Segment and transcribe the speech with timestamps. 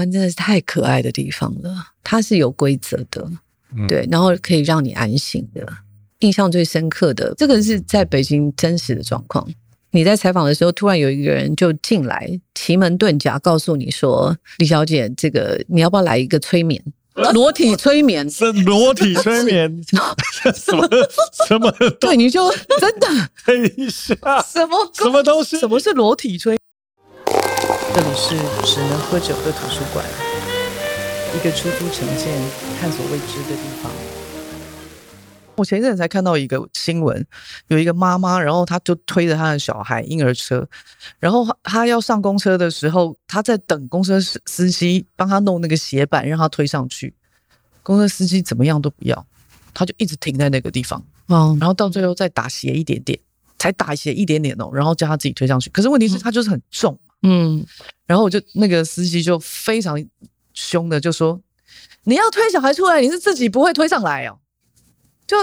[0.00, 1.72] 湾真的是太可爱的地方了，
[2.02, 3.30] 它是有规则的，
[3.86, 5.66] 对，然后可以让你安心的。
[6.20, 9.46] 印象最深刻的，这个是在北京真实的状况。
[9.92, 16.82] 你在采访的时候，突然有一个人就进来，奇门遁甲告诉你说：“李小姐，这个你要不要来一个催眠？
[17.32, 18.28] 裸体催眠？
[18.30, 19.82] 是裸体催眠？
[20.54, 20.88] 什么
[21.46, 21.70] 什么？
[21.98, 23.08] 对，你就真的
[23.44, 24.14] 等一下，
[24.46, 25.58] 什么什么东西？
[25.58, 26.56] 什么是裸体催？
[27.92, 30.04] 这里是只能喝酒的图书馆，
[31.34, 32.28] 一个出租成见、
[32.80, 33.90] 探索未知的地方。”
[35.56, 37.26] 我前一阵才看到一个新闻，
[37.66, 40.66] 有一个妈妈，然后她就推着她的小孩婴儿车，
[41.18, 47.12] 然后她要上公车的时候，她在等公车司机帮她弄那个斜板，让她推上去。
[47.82, 49.26] 公车司机怎么样都不要，
[49.74, 51.04] 她就一直停在那个地方。
[51.28, 53.18] 嗯，然后到最后再打斜一点点，
[53.58, 55.68] 才打斜一点点哦，然后叫她自己推上去。
[55.70, 57.09] 可是问题是她就是很重，嗯，
[58.06, 60.02] 然后我就那个司机就非常
[60.54, 61.40] 凶的就说
[62.04, 64.38] ：“你要推小孩出来，你是自己不会推上来哦。”
[65.26, 65.36] 就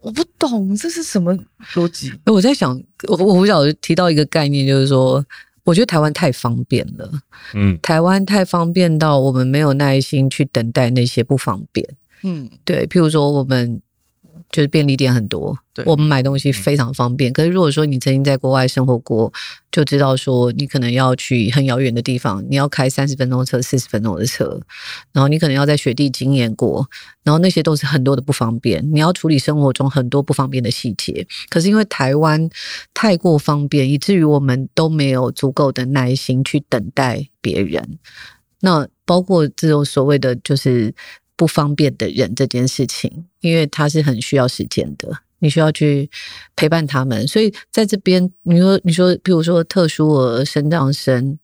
[0.00, 1.36] 我不懂这是什么
[1.74, 2.12] 逻辑？
[2.26, 5.24] 我在想，我我不晓得提到一个概念，就是说，
[5.64, 7.10] 我觉得台湾太方便了，
[7.54, 11.86] 嗯，台湾太方便到我们没有耐心去等待那些不方便，
[12.22, 13.80] 嗯，对，譬如说我们。
[14.54, 17.32] 就是便利店很多，对，我们买东西非常方便。
[17.32, 19.32] 可是如果说你曾经在国外生活过，
[19.72, 24.60] 就知道说你可能要去很遥远的地方，你要开三十分钟的车、四十分钟的车，
[25.12, 26.88] 然后你可能要在雪地经验过，
[27.24, 28.80] 然后那些都是很多的不方便。
[28.94, 31.26] 你要处理生活中很多不方便的细节。
[31.48, 32.48] 可是因为台湾
[32.94, 37.98] 太过方便，以至于我们都没有足够的耐心去等待别人。
[38.60, 40.94] 那包括这种所谓的就是。
[41.36, 46.10] 不方便的人这件事情，因为他是很需要时间的，你需要去
[46.56, 51.38] 陪伴他们，所以在这边，你说，你说，比如说特殊儿、身障生，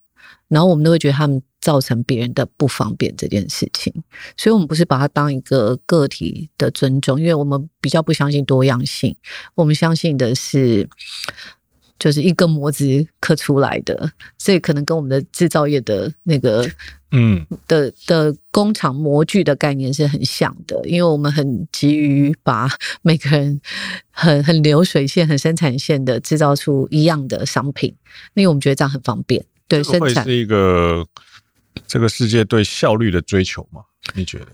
[0.48, 3.92] 然后我们都会觉得他们造成别人的不方便这件事情，
[4.36, 9.16] 所以我们不是把它当一个个体的尊重，因为我们比较不相信多样性，
[9.54, 10.88] 我们相信的是。
[12.02, 16.66] 就是一个模子刻出来的，所以可能跟我们的制造业的那个，
[17.12, 22.68] 嗯，的的工厂模具的概念是很像的，因为我们很急于把
[23.02, 23.60] 每个人
[24.10, 27.94] 很很流水线、很生产线的制造出一样的商品，
[28.34, 29.44] 因为我们觉得这样很方便。
[29.66, 31.06] 对，生产是一个
[31.86, 33.82] 这个世界对效率的追求嘛？
[34.14, 34.46] 你觉得？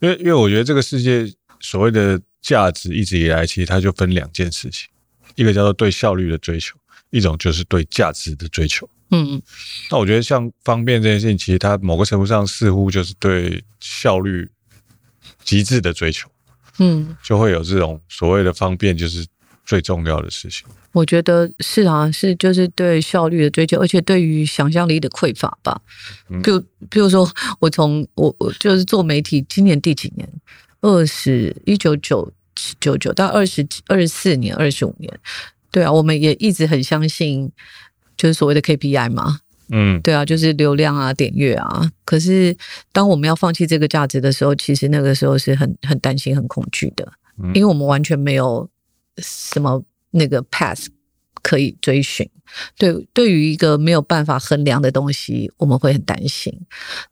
[0.00, 1.26] 因为因为我觉得这个世界
[1.60, 4.88] 所谓的价值一直以来，其实它就分两件事情。
[5.34, 6.76] 一个叫做对效率的追求，
[7.10, 8.88] 一种就是对价值的追求。
[9.10, 9.40] 嗯，
[9.90, 14.50] 那我觉得像方便这件事情，其实它某个程度上似乎就是对效率
[15.44, 16.28] 极致的追求。
[16.78, 19.26] 嗯，就会有这种所谓的方便就是
[19.64, 20.66] 最重要的事情。
[20.92, 25.80] 我觉得是啊，是就是对效率的追求，而且对于想象力的匮乏吧。
[26.28, 27.28] 嗯，比如比如说
[27.60, 30.28] 我从我我就是做媒体，今年第几年？
[30.80, 32.32] 二十一九九。
[32.80, 35.12] 九九到二十二十四年、二十五年，
[35.70, 37.52] 对啊，我们也一直很相信，
[38.16, 39.40] 就是所谓的 KPI 嘛，
[39.70, 41.90] 嗯，对啊，就是流量啊、点阅啊。
[42.04, 42.56] 可是
[42.92, 47.12] 当我们要放弃这个价值的时候，其实那个时候是很很担心、很恐惧的，
[47.54, 48.68] 因为我们完全没有
[49.18, 49.82] 什么
[50.12, 50.86] 那个 path
[51.42, 52.28] 可以追寻。
[52.78, 56.52] 对，对于一个没有办法衡量的东西，我们会很担心。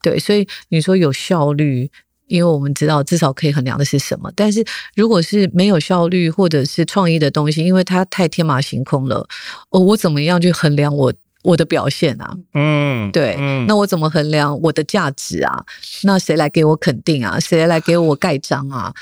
[0.01, 1.91] 对，所以你说有效率。
[2.35, 4.65] 因为我们知道至少可以衡量的是什么，但是
[4.95, 9.27] 如果是没有效率或者是创意的东西，因为它太天马行空了，
[9.71, 11.13] 哦我怎么样去衡量我
[11.43, 12.37] 我的表现啊？
[12.55, 15.65] 嗯，对，嗯，那我怎么衡量我的价值啊？
[16.03, 17.39] 那谁来给我肯定啊？
[17.39, 18.93] 谁来给我盖章啊？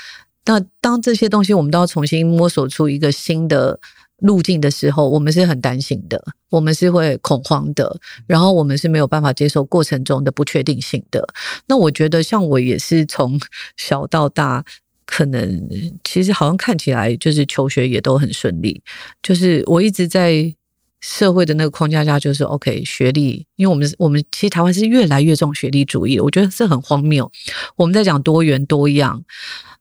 [0.44, 3.80] 那当这些东西我们都要重新摸索出一个新的。
[4.22, 11.26] 路径的时候，我们是很担心的，我们是会恐慌的，然后我们是没有办法接受过程中的不确定性的。
[11.66, 13.40] 那我觉得，像我也是从
[13.76, 14.64] 小到大，
[15.04, 15.68] 可能
[16.04, 18.80] 其实好像看起来就是求学也都很顺利，
[19.22, 20.54] 就是我一直在
[21.00, 27.28] 社会的那个框架下，就是 OK 学历，因为我们我们其实台湾是越来越重学历主义，我觉得这很荒谬。
[27.74, 29.20] 我们在讲多元多样，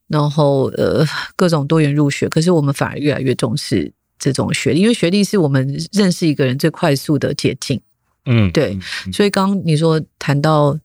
[0.08, 1.06] 然后呃
[1.36, 3.92] 各种多元入学，可是我们反而越来越重视。
[4.22, 7.80] 这种学历，因为学历是我们认识一个人最快速的捷径。
[8.26, 8.78] 嗯，对。
[9.12, 10.78] 所以刚刚你说谈到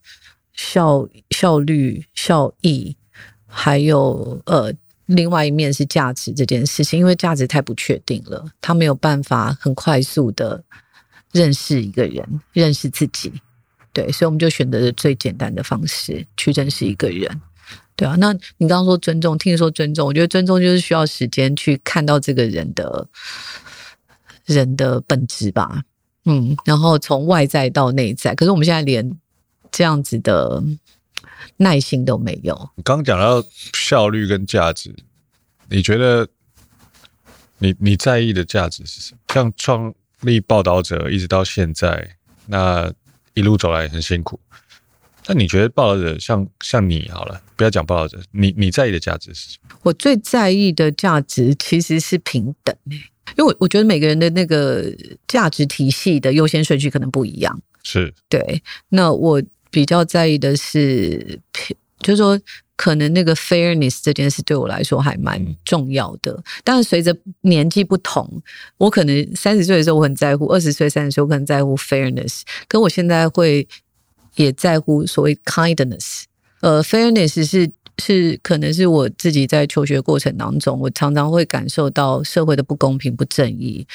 [0.54, 2.96] 效效率、效益，
[3.46, 4.74] 还有呃，
[5.06, 10.64] 另外一面是价值这件事情，因为价值太不确定了，他没有办法很快速的
[11.32, 13.32] 认识一个人，认识自己。
[13.94, 17.42] 对，所以我们就选择了最简单的方式去认识一个人。
[17.98, 23.08] 对啊，那你刚刚说尊重，听你说尊重，我觉得尊重就是需要时间去看到这个人的
[24.46, 25.82] 人的本质吧。
[26.26, 29.18] 嗯，然后从外在到内在，可是我们现在连
[29.72, 30.64] 这样子的
[31.58, 32.70] 耐心都没有。
[32.76, 34.94] 你刚讲到效率跟价值，
[35.68, 36.28] 你觉得
[37.58, 39.20] 你你在意的价值是什么？
[39.34, 39.92] 像创
[40.22, 42.16] 立报道者一直到现在，
[42.46, 42.94] 那
[43.34, 44.40] 一路走来很辛苦。
[45.28, 49.78] 那你觉得报道者像像你好了，不要讲报道者，你你在意的价值是什么？
[49.84, 54.86] 我最在意的价值其实是平等，因为我我觉得每个人的那个
[55.28, 57.62] 价值体系的优先顺序可能不一样。
[57.84, 58.64] 是，对。
[58.90, 62.40] 那我比较在意的是平，就是说
[62.78, 66.32] 可能那个 fairness 这件事对我来说还蛮重要的。
[66.32, 68.42] 嗯、但是随着年纪不同，
[68.78, 73.68] 我可能三十岁的时候我很在乎，二十岁、三十岁我可能在乎 fairness，可我现在会。
[74.38, 76.24] 也在乎所谓 kindness，
[76.62, 83.86] 呃，fairness 是是可能是我自己在求学过程当中，我常常会感受到社会的不公平、不正义。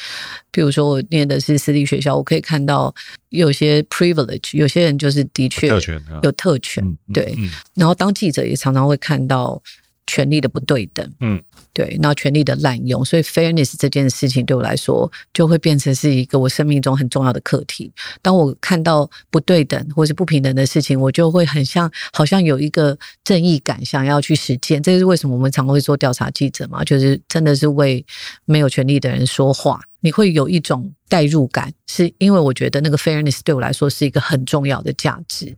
[0.50, 2.94] 比如说，我念的是私立学校，我可以看到
[3.30, 7.34] 有些 privilege，有些人就是的确有特权，有特权，对。
[7.74, 9.62] 然后当记者也常常会看到。
[10.06, 11.40] 权力的不对等，嗯，
[11.72, 17.90] 对，那权力的滥用，所以 fairness 这件事情对我来说就会变成是一个我生命中很重要的课题。
[18.20, 24.82] 当我看到不对等或是不平等的事情，我就会很像好像有一个正义感想要去实践。
[24.82, 26.84] 这是为什么我们常会做调查记者嘛？
[26.84, 28.04] 就是真的是为
[28.44, 35.56] 没有权利的人说话，你会有一种代入感，是因为我觉得那个 fairness 对我来说是一个很重要的价值。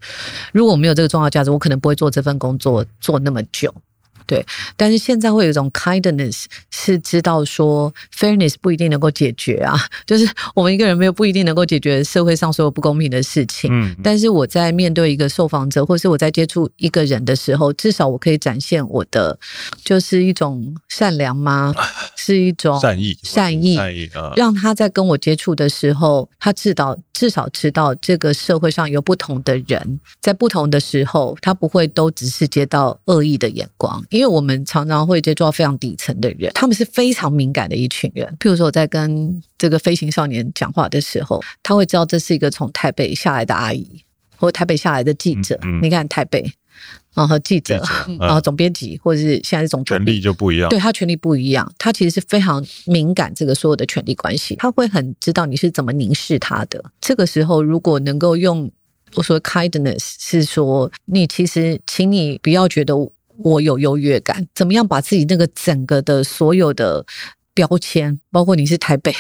[0.53, 3.75] 如果我没有这个重要价值，我可能不会做这份工作做那么久。
[4.27, 4.45] 对，
[4.77, 13.71] 但是现在会有一种 kindness，是知道说 fairness 不一定能够解决啊，就是我们一个人没有不一定能够解决社会上所有不公平的事情。
[13.73, 19.39] 嗯，但是我在面对一个受访者，或是我在接触一个人的时候，至少我可以展现我的
[19.85, 21.75] 就是一种善良吗？
[22.17, 34.03] 是一种善意，善意，善意啊，让他在跟我接触的时候，他知道至少知道这个社会上有不同的人，在不同的时候，他不会都只是接到恶意的眼光。
[34.15, 38.25] 因为我们常常会接触到非常底层的人，他们是非常敏感的一群人。
[38.39, 44.05] 譬如说，我在跟这个飞行少年讲话的时候，他会知道这是一个从台北下来的阿姨，
[44.37, 45.59] 或台北下来的记者。
[45.65, 46.49] 嗯嗯、你看台北，
[47.13, 50.69] 然后记者，记者 嗯、然后总编辑，或者是现在是总编辑，权力就不一样。
[50.71, 56.81] 对，他权力不一样，他其实是非常敏感这个所有的权力关系，他会很知道你是怎么凝视他的。
[57.01, 58.71] 这个时候，如果能够用
[59.17, 62.95] 我说 kindness，是说你其实，请你不要觉得。
[63.39, 67.05] 我有优越感，怎么样把自己那个整个的所有的
[67.53, 69.15] 标签，包括你是台北，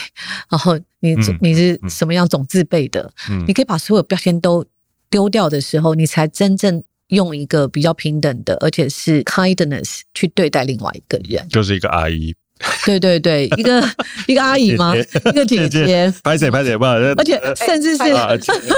[0.50, 3.12] 然后你你是什么样总自备的，
[3.46, 4.64] 你可以把所有标签都
[5.10, 12.34] 丢掉的时候，你才真正用一个比较平等的，而且是 kindness 去对待另外一个人，就是一个阿姨，
[12.86, 13.82] 对对对，一个
[14.26, 14.94] 一个阿姨吗？
[14.96, 17.98] 一个姐姐，拍谁拍谁不好，而且甚至是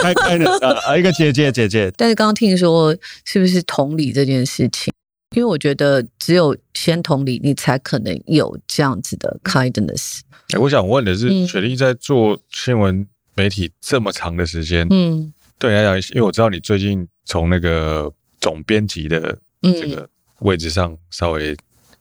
[0.03, 0.50] 开开的
[0.81, 1.93] 啊，一个姐姐姐姐。
[1.97, 2.94] 但是刚刚听说，
[3.25, 4.93] 是不是同理这件事情？
[5.37, 10.21] 因为我觉得只有先同理，你才可能有这样子的 kindness。
[10.53, 18.11] 欸，我想问的是，雪莉在做新闻媒体这么长的时间，嗯，对你来讲，因为我知道你最近从那个
[18.41, 21.55] 总编辑的这个位置上稍微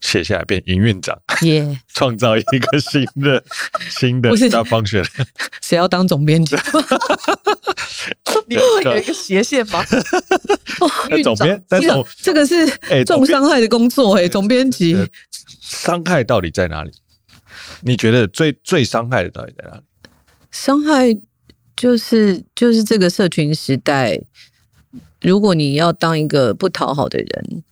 [0.05, 3.43] 卸下来，变营运长，耶， 创造一个新的
[3.89, 5.03] 新的大方向。
[5.61, 6.55] 谁要当总编辑？
[8.47, 9.83] 你会有一个斜线吗？
[10.79, 10.87] 哦，
[11.23, 11.59] 总编，
[12.21, 12.67] 这个是
[13.05, 14.95] 重伤害的工作哎，总编辑，
[15.59, 16.91] 伤害到底在哪里？
[17.81, 19.81] 你觉得最最伤害的到底在哪里？
[20.51, 21.17] 伤害
[21.75, 24.21] 就是就是这个社群时代，
[25.21, 27.63] 如果你要当一个不讨好的人，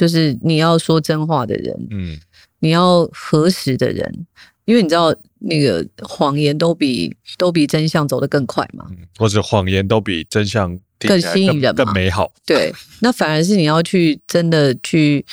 [0.00, 2.18] 就是你要说真话的人，嗯，
[2.60, 4.26] 你要核实的人。
[4.64, 8.86] 因为你知道，那个谎言都比都比真相走得更快嘛，
[9.18, 12.32] 或者谎言都比真相更，更吸引人、更美好。
[12.46, 15.24] 对，那反而是你要去真的去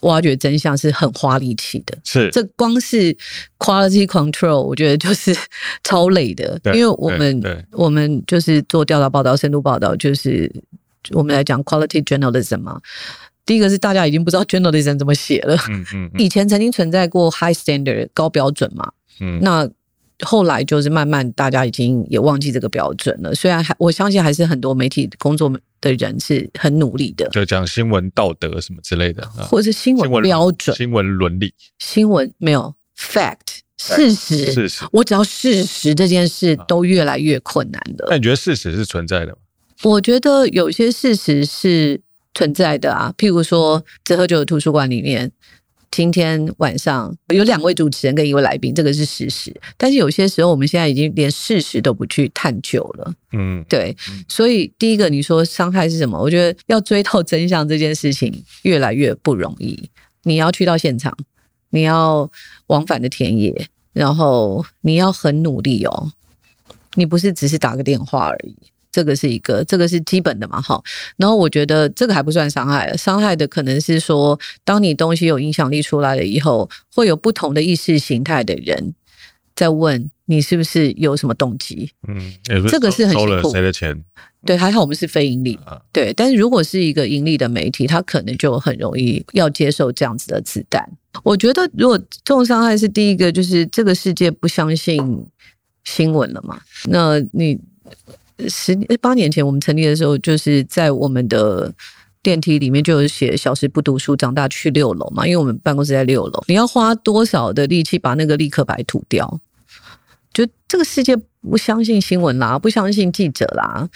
[0.00, 1.98] 挖掘真相，是很花力气的。
[2.04, 3.14] 是，这光是
[3.58, 5.36] quality control，我觉得就是
[5.84, 6.58] 超累的。
[6.72, 10.50] 因为我们我们就是做调查报道、深度报道，就是
[11.10, 12.80] 我们来讲 quality journalism 嘛。
[13.46, 15.56] 第一个是大家已经不知道 journalism 怎么写了。
[15.68, 16.10] 嗯嗯。
[16.18, 18.92] 以前曾经存在过 high standard 高标准嘛。
[19.20, 19.40] 嗯。
[19.42, 19.68] 那
[20.20, 23.34] 后来就是慢慢大家已经也忘记这个标准了。
[23.34, 27.28] 虽然还我相信还是很多媒体工作的人是很努力的。
[27.30, 34.52] 就讲新闻道德什么之类的，或者是新闻标准、新闻伦理、新闻没有 fact 事实。
[34.52, 34.84] 事实。
[34.92, 38.06] 我只要事实这件事都越来越困难了。
[38.10, 39.38] 那你觉得事实是存在的吗？
[39.82, 42.00] 我觉得有些事实是。
[42.34, 45.30] 存在的啊，譬如说，泽和九的图书馆里面，
[45.90, 49.54] 今天晚上有两位主持人跟一位来宾，这个是事实。
[49.76, 53.12] 但是有些时候，我们现在已经连事实都不去探究了。
[53.32, 53.96] 嗯，对。
[54.28, 56.16] 所以第一个，你说伤害是什么？
[56.16, 59.90] 我觉得要追到真相这件事情越来越不容易。
[60.22, 61.16] 你要去到现场，
[61.70, 62.30] 你要
[62.68, 66.12] 往返的田野，然后你要很努力哦。
[66.94, 68.54] 你不是只是打个电话而已。
[68.92, 70.82] 这个是一个，这个是基本的嘛，哈。
[71.16, 78.94] 然后我觉得这个还不算伤害，伤害的可能是说，当你东西有影响力出来了以后，会有不同的意识形态的人
[79.54, 81.90] 在问你是不是有什么动机。
[82.08, 82.32] 嗯，
[82.68, 83.28] 这个是很辛苦。
[83.28, 84.04] 收了谁的钱？
[84.44, 85.54] 对，还好我们是非盈利。
[85.66, 90.82] 啊、对，但是如果是一个盈利的媒体，他可能就很容易要接受这样子的子弹。
[91.22, 95.26] 我觉得，如果这种伤害是第一个，就是这个世界不相信
[95.84, 96.60] 新闻了嘛？
[96.84, 97.56] 那你。
[98.48, 101.72] 十八年前我们成立的时候，就是在我们的
[102.22, 106.44] 电梯里面就有写“小时不读书，长大去六楼”嘛，因为我们办公室在六楼。
[106.46, 109.40] 你要花多少的力气把那个立刻白涂掉？
[110.32, 113.88] 就这个世界不相信新闻啦，不相信记者啦。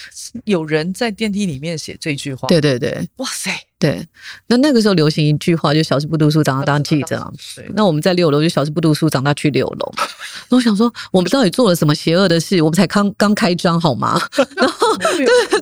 [0.45, 2.49] 有人在电梯里面写这句话。
[2.49, 3.53] 对对对，哇塞！
[3.85, 4.03] 对，
[4.47, 7.31] 那那个时候流行一句话，就小时不读书，长大当记者。
[7.75, 9.93] 那我们在六楼，就小时不读书，长大去六楼。
[10.49, 12.62] 我想说，我们到底做了什么邪恶的事？
[12.62, 14.19] 我们才刚刚开张，好吗？
[14.57, 15.61] 然后， 对对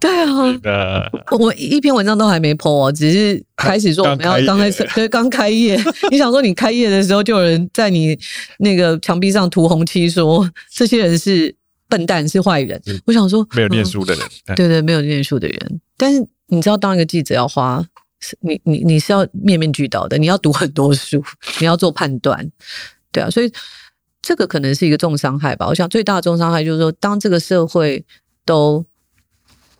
[0.00, 5.80] 对，对啊，我一篇文章都还没 po 哦，只是开始说我们要刚开始，对，刚开业。
[6.10, 8.18] 你想说，你开业的时候就有人在你
[8.58, 11.54] 那个墙壁上涂红漆，说这些人是
[11.88, 12.82] 笨蛋，是坏人。
[13.06, 14.26] 我想说，没有念书的人，
[14.56, 16.26] 对对，没有念书的人，但是。
[16.52, 17.82] 你知道，当一个记者要花，
[18.40, 21.24] 你你你是要面面俱到的，你要读很多书，
[21.60, 22.46] 你要做判断，
[23.10, 23.50] 对啊，所以
[24.20, 25.66] 这个可能是一个重伤害吧。
[25.66, 28.04] 我想最大的重伤害就是说，当这个社会
[28.44, 28.84] 都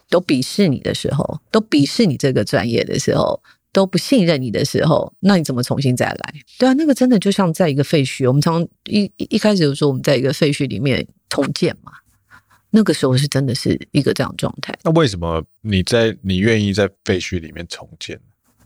[0.09, 6.35] 都鄙视你的时候，都鄙视你这个专业的时候，都不信任你的时候，那你怎么重新再来？
[6.59, 11.93] 对啊，那个真的就像在一个废墟，我们常一一开始就说我们在一个废墟里面重建嘛。
[12.73, 14.76] 那个时候是真的是一个这样状态。
[14.83, 18.19] 那为什么你在你愿意在废墟里面重建？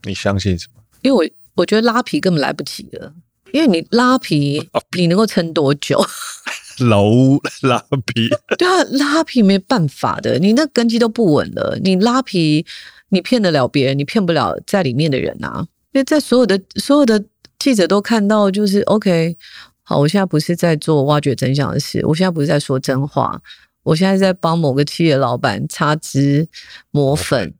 [0.05, 0.81] 你相信什么？
[1.03, 3.13] 因为我我觉得拉皮根本来不及了。
[3.53, 6.05] 因为你拉皮，你能够撑多久？
[6.81, 7.05] 老
[7.63, 8.29] 拉皮。
[8.59, 11.79] 对啊，拉皮没办法的，你那根基都不稳了。
[11.83, 12.67] 你拉皮，
[13.09, 15.67] 你骗得了别人，你骗不了在里面的人啊。
[15.93, 17.25] 因为在所有的所有的
[17.59, 19.37] 记者都看到，就是 OK。
[19.83, 23.41] 好，我现在不是在做挖掘真相的事，我现在不是在说真话。
[23.87, 26.49] 我现在在帮某个企业老板擦脂
[26.91, 27.55] 抹粉，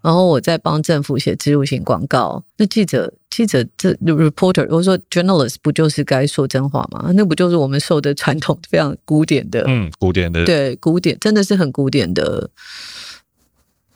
[0.00, 2.44] 然后我在帮政府写植入性广告。
[2.56, 7.10] 那记者，记者这 reporter，我说 journalist 不就是该说真话吗？
[7.16, 12.48] 那不就是我们受的传统非常古典的，嗯，古典的，对，古典真的是很古典的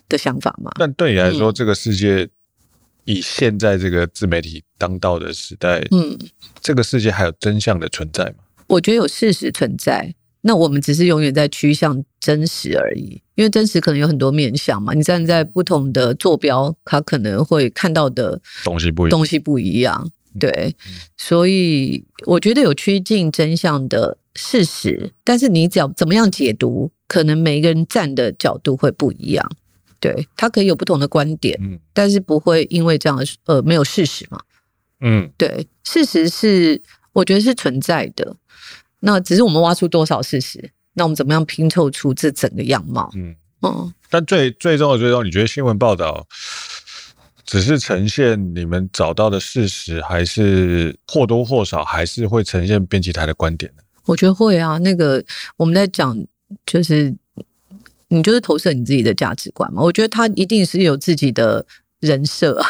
[0.09, 0.73] 的想法吗？
[0.81, 2.29] 但对你来说，嗯、这个世界
[3.05, 6.19] 以现在这个自媒体当道的时代，嗯，
[6.61, 8.43] 这个世界还有真相的存在吗？
[8.67, 10.17] 我觉得有事实存在。
[10.47, 14.95] 那我们只是永远在趋向真实而已，因为真实可能有很多面向嘛。
[14.95, 20.11] 你站在不同的坐标，它可能会看到的东西不一样，东西不一样。
[20.39, 20.77] 对，
[21.17, 29.51] 所以我觉得有趋近真相的事实，但是你只要怎么样解读，可能每一个人站的角度会不一样。
[29.99, 31.59] 对，他可以有不同的观点，
[31.93, 34.39] 但是不会因为这样呃没有事实嘛。
[35.01, 36.81] 嗯，对，事实是
[37.13, 38.37] 我觉得是存在的。
[39.07, 40.69] 那只是我们挖出多少事实？
[40.95, 43.09] 那我们怎么样拼凑出这整个样貌？
[43.15, 43.95] 嗯嗯。
[44.11, 46.27] 但最最终的最终，你觉得新闻报道
[47.45, 53.83] 只是呈现你们找到的事实，还是或多或少还是会呈现编辑台的观点呢？
[54.07, 54.77] 我觉得会啊。
[54.79, 55.25] 那个
[55.57, 56.19] 我们在讲，
[56.67, 57.15] 就是
[58.09, 59.81] 你就是投射你自己的价值观嘛。
[59.81, 61.65] 我觉得他一定是有自己的
[62.01, 62.67] 人设啊。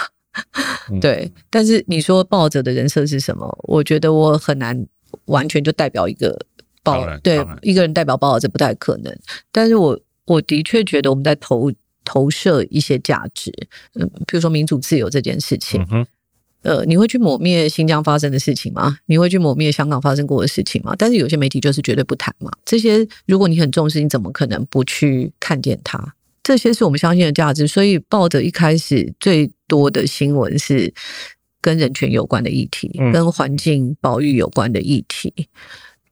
[1.01, 1.33] 对。
[1.35, 3.59] 嗯、但是你说报者的人设是什么？
[3.63, 4.87] 我觉得我很难。
[5.25, 6.39] 完全就代表一个
[6.83, 9.19] 报，对一个人代表报道，这不太可能。
[9.51, 11.73] 但是我我的确觉得我们在投
[12.05, 13.53] 投射一些价值，
[13.95, 16.07] 嗯，比如说民主自由这件事情，嗯、
[16.63, 18.99] 呃，你会去抹灭新疆发生的事情吗？
[19.07, 20.95] 你会去抹灭香港发生过的事情吗？
[20.97, 22.51] 但是有些媒体就是绝对不谈嘛。
[22.65, 26.15] 这些如果你很重视，你怎么可能不去看见它？
[26.43, 27.67] 这些是我们相信的价值。
[27.67, 30.93] 所以报的一开始最多的新闻是。
[31.67, 35.45] 跟人权有关的议题，跟环境保育有关的议题，嗯、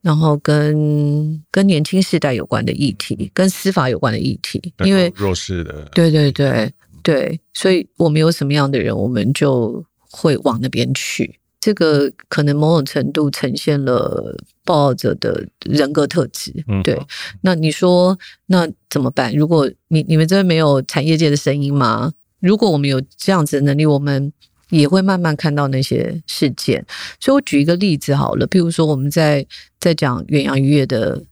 [0.02, 6.72] 然后跟跟年轻世代有关的议题，跟司法有关的议题，因为弱势的，对对对
[7.04, 11.38] 对，所以我们有什么样的人，我们就会往那边去。
[11.60, 16.52] 这个可能某种程度呈现了报道者的人格特质。
[16.82, 17.00] 对，
[17.42, 19.32] 那你说那怎么办？
[19.32, 22.12] 如果你你们这边没有产业界的声音吗？
[22.40, 24.32] 如果我们有这样子的能力，我们
[24.70, 26.84] 也会慢慢看到那些事件。
[27.20, 29.46] 所以我举一个例子好了，譬如说我们在
[29.80, 31.22] 在讲远洋渔业的。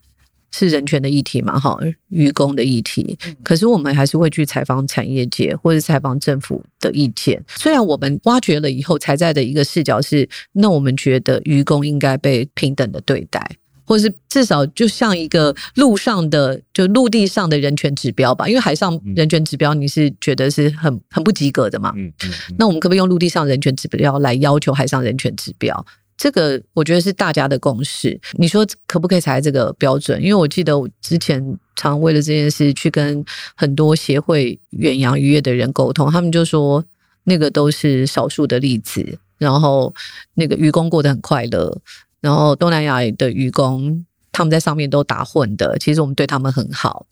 [0.55, 1.59] 是人权的议题嘛？
[1.59, 1.79] 哈，
[2.11, 3.19] 渔工的议题。
[3.43, 7.43] 可是我们还是会去采访产业界，或者采访政府的意见。
[7.49, 13.57] 虽然我们挖掘了以后，才在的一个视角是，那我们觉得渔工应该被平等的对待，
[13.93, 18.49] 或是至少就像一个陆上的，就陆地上的人权指标吧。
[18.49, 21.93] 因为海上人权指标你是觉得是很很不及格的嘛？
[21.95, 22.33] 嗯嗯。
[22.59, 25.85] 那我们可不可以用陆地上人权指标来要求海上人权指标？
[26.17, 28.19] 这个我觉得是大家的共识。
[28.39, 30.19] 你说可不可以采这个标准？
[30.23, 33.23] 因为我记得我之前常为了这件事去跟
[33.55, 36.83] 很多协会远洋渔业的人沟通，他们就说
[37.25, 39.19] 那个都是少数的例子。
[39.37, 39.93] 然后
[40.35, 41.77] 那个渔工过得很快乐，
[42.23, 47.05] 然后东南亚的渔工他们在上面都打混的，其实我们对他们很好。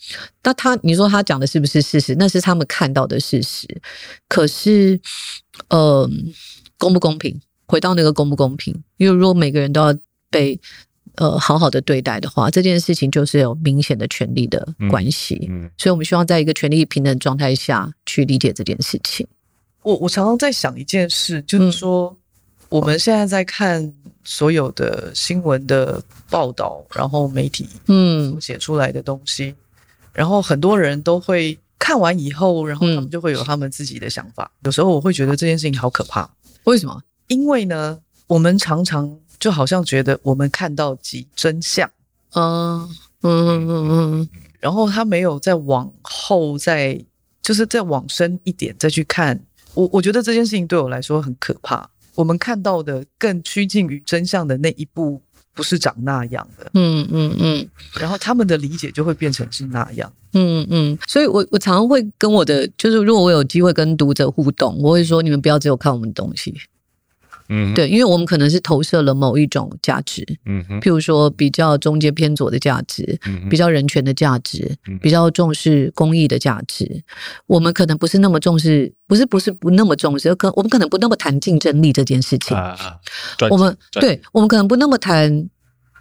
[0.42, 2.14] 那他你说他讲的是不是事实？
[2.14, 3.66] 那是他们看到的事实。
[4.26, 4.98] 可是，
[5.68, 6.08] 呃，
[6.78, 7.38] 公不公平？
[7.66, 9.94] 回到那个公不公平，因为如果每个人都要
[10.30, 10.58] 被
[11.16, 15.46] 呃好好的对待的话，这件事情就是有明显的权利的关系。
[15.50, 19.26] 嗯，嗯，所以我们希望在一个权利平等状态下去理解这件事情。
[19.82, 22.16] 我我常常在想一件事，就是说、嗯、
[22.70, 23.92] 我们现在在看
[24.24, 26.00] 所有的新闻的
[26.30, 29.56] 报道，然后媒体嗯写出来的东西、嗯，
[30.12, 34.50] 然后很多人都会看完以后，然后他们就会有他们自己的想法。
[34.54, 36.30] 嗯、有时候我会觉得这件事情好可怕，
[36.64, 37.02] 为什么？
[37.26, 37.98] 因为呢，
[38.28, 41.90] 我们常常就好像觉得我们看到即真相，
[42.34, 42.88] 嗯
[43.22, 44.28] 嗯嗯嗯，
[44.60, 47.04] 然后他没有再往后再，
[47.42, 49.40] 就是再往深一点再去看。
[49.74, 51.90] 我我觉得这件事情对我来说很可怕。
[52.20, 55.22] 我们看到的更趋近于真相的那一步，
[55.54, 56.70] 不是长那样的。
[56.74, 60.12] 嗯嗯嗯，然后他们的理解就会变成是那样。
[60.34, 66.54] 嗯嗯，所以我我常常会跟我的，就是如果我有机会跟读者互动，我会说，你们不要只有看我们东西。
[67.50, 77.02] 嗯，对，因为我们可能是投射了某一种价值，嗯哼，譬如说比较中间偏左的价值，嗯，比较人权的价值，嗯，比较重视公益的价值，
[77.46, 82.56] 我们可能不是那么重视，不是不是不那么重视，可我们可能不那么谈竞争力这件事情。
[82.56, 82.76] 啊，
[83.50, 85.50] 我们对，我们可能不那么谈。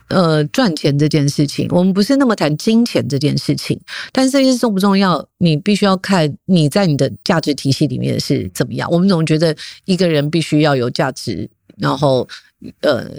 [0.09, 3.79] 呃，赚钱这件事情，我们不是那么谈金钱这件事情，
[4.11, 8.89] 但是这件事重不重要，你必须要看你在你的价值体系里面是怎么样。
[8.91, 12.27] 我们总觉得一个人必须要有价值，然后
[12.81, 13.09] 呃，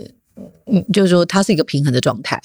[0.93, 2.41] 就是说它是一个平衡的状态。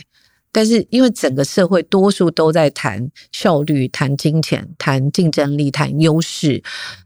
[0.51, 6.63] 但是因为整个社会多数都在谈效率、谈金钱、谈竞争力、谈优势、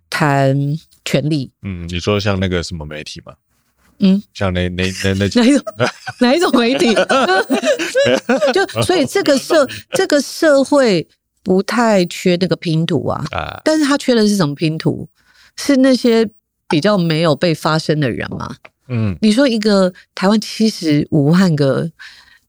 [0.08, 0.56] 谈
[1.04, 1.50] 权力。
[1.64, 3.34] 嗯，你说像那个什么媒体吗？
[4.00, 5.64] 嗯，像哪哪哪哪哪一种
[6.20, 6.94] 哪一种媒体？
[8.54, 11.08] 就所以这个社这个社会
[11.44, 15.08] 不太缺那个拼图啊，啊，但是他缺的是什么拼图？
[15.58, 16.30] 是那些
[16.70, 18.56] 比较没有被发声的人吗？
[18.88, 21.92] 嗯，你说一个台湾七十五万个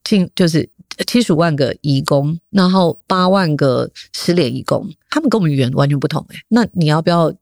[0.04, 0.68] 进就是
[1.06, 7.32] 七十五万个移工，然后八万个失联移工，他们跟我们语言完全不同哎、欸，那你要不要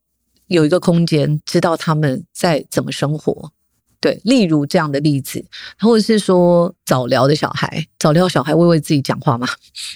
[0.47, 3.53] 有一个空间知道他们在怎么生活？
[4.01, 5.45] 对，例如这样的例子，
[5.79, 9.49] 或者是说早疗的小孩，早疗小孩会为自己讲话吗？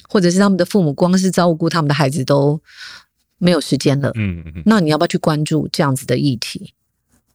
[0.08, 2.60] 或者是他们的父母光是照顾他们的孩子都
[3.38, 6.74] 没有时间了，嗯，那你要不要去关注这样子的议题？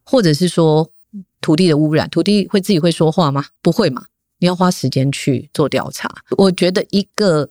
[0.03, 0.91] 或者是说
[1.39, 3.45] 土地的污染，土地会自己会说话吗？
[3.61, 4.05] 不会嘛？
[4.39, 6.13] 你要花时间去做调查。
[6.37, 7.49] 我觉得一个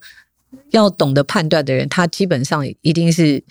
[0.70, 3.42] 要懂得判断的人，他基本上一定是。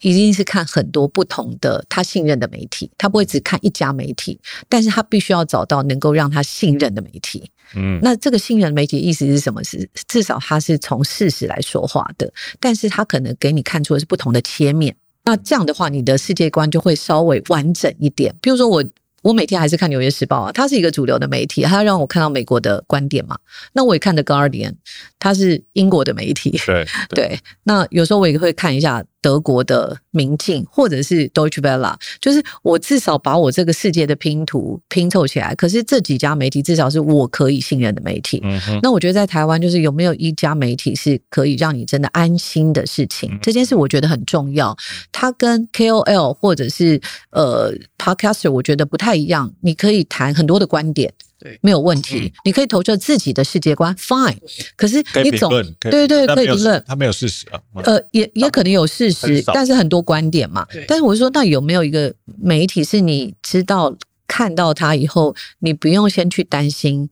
[0.00, 7.50] 一定是看很多不同的他信任的媒体，他不会只看一家媒体，但是他必须要找到能够让他信任的媒体。
[7.74, 9.62] 嗯，那这个信任媒体意思是什么？
[9.62, 14.96] 是至少他是从事实来说话的，但是他可能给你看出的是不同的切面。
[15.24, 18.34] 那这样的话，你的世界观就会稍微完整一点。
[18.40, 18.84] 比如说我。
[19.22, 23.38] 我每天还是看《纽约时报》啊，它是一个主流的媒体，它让我看到美国的观点嘛。
[23.74, 24.70] 那我也看《The Guardian》，
[25.18, 26.58] 它是英国的媒体。
[26.64, 27.40] 对对，对。
[27.64, 35.54] 那有时候我也会看一下德国的《明镜》或者是 Deutsche Welle，就是我至少把我这个世界的拼图拼凑起来。
[35.54, 38.40] 可是这几家媒体至少是我可以信任的媒体。
[38.42, 38.60] 嗯。
[38.82, 44.76] 那我觉得在台湾，就是有没有一家媒体是可以让你真的安心的事情，这件事我觉得很重要。
[45.10, 48.80] 它跟 KOL 或者是呃 Podcaster，我觉得。
[48.90, 52.26] 不太一样，你可以谈很多的观点，对，没有问题。
[52.26, 54.36] 嗯、你可以投射自己的世界观，fine。
[54.76, 55.50] 可是你总
[55.80, 57.58] 对对可以评论，他没有事实啊。
[57.82, 60.66] 呃，也也可能有事实，但是很多观点嘛。
[60.86, 63.96] 但是我是说，那有没有一个媒体是你知道
[64.28, 67.08] 看到他以后，你不用先去担心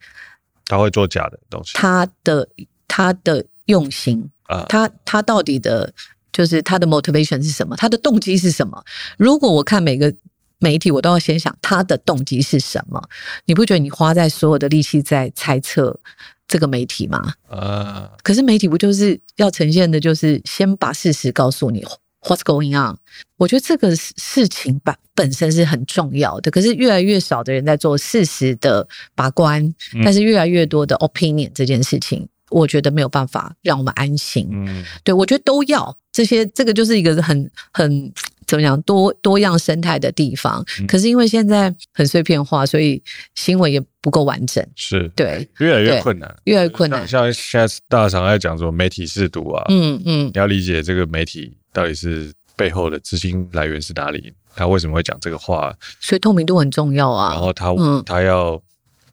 [0.67, 2.47] 他会做假的东西，他的
[2.87, 5.91] 他的用心啊，他他到底的，
[6.31, 8.85] 就是他的 motivation 是什么，他的动机是什么？
[9.17, 10.15] 如果我看每个。
[10.59, 13.03] 媒体，我都要先想他的动机是什么。
[13.47, 15.99] 你不觉得你花在所有的力气在猜测
[16.47, 17.35] 这个媒体吗？
[17.49, 18.11] 啊！
[18.23, 21.85] 可是媒体不就是要呈现的，就是先把事实告诉你。
[22.23, 22.97] What's going on？
[23.37, 34.49] 我觉得这个事情本本身是很重要的，可是越来越少的人在做事实的把关，但是越来越多的 opinion 这件事情，我觉得没有办法让我们安心。
[34.51, 38.13] 嗯，对，我觉得都要这些，这个就是一个很很
[38.49, 40.65] 怎么讲多多样生态的地方。
[40.89, 43.01] 可是因为现在很碎片化，所以
[43.37, 44.67] 新闻也不够完整。
[44.75, 47.07] 是对，越来越困难，越来越困难。
[47.07, 51.57] 像现在大常在讲说媒体识读啊，嗯嗯，你要理解这个媒体。
[51.71, 54.33] 到底是背后的资金来源是哪里？
[54.57, 55.73] 他为什么会讲这个话？
[56.01, 57.31] 所以透明度很重要啊。
[57.31, 58.61] 然后他、嗯、他要，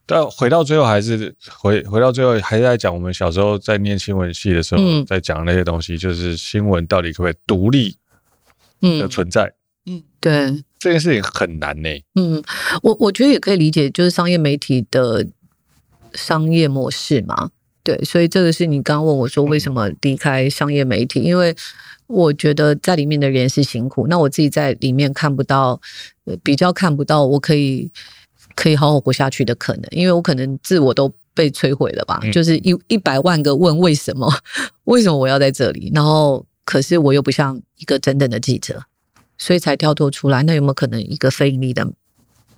[0.05, 7.95] 但回到最后还是回回到最后还是在讲我们小时候在念新闻系的时候、嗯、在讲那些东西，就是新闻到底可不可以独立
[8.81, 9.53] 的存在？
[9.85, 12.03] 嗯，对，这件事情很难呢、欸。
[12.15, 12.43] 嗯，
[12.81, 15.27] 我我觉得也可以理解，就是商业媒体的
[16.13, 17.51] 商业模式嘛。
[17.83, 21.55] 对，所以这个是你刚刚问我说为什么离开商业媒体，因为。
[22.07, 25.81] 我觉得在里面的人是辛苦，那我自己在里面看不到，
[26.43, 27.91] 比较看不到我可以
[28.53, 34.31] 可以好好活下去的可能，因为我可能自我都被摧毁了吧，嗯、就是一一百万个问为什么，
[34.85, 38.83] 为什么我要在这里，然后可是我又不像一个真正的记者，
[39.37, 40.43] 所以才跳脱出来。
[40.43, 41.87] 那有没有可能一个非盈利的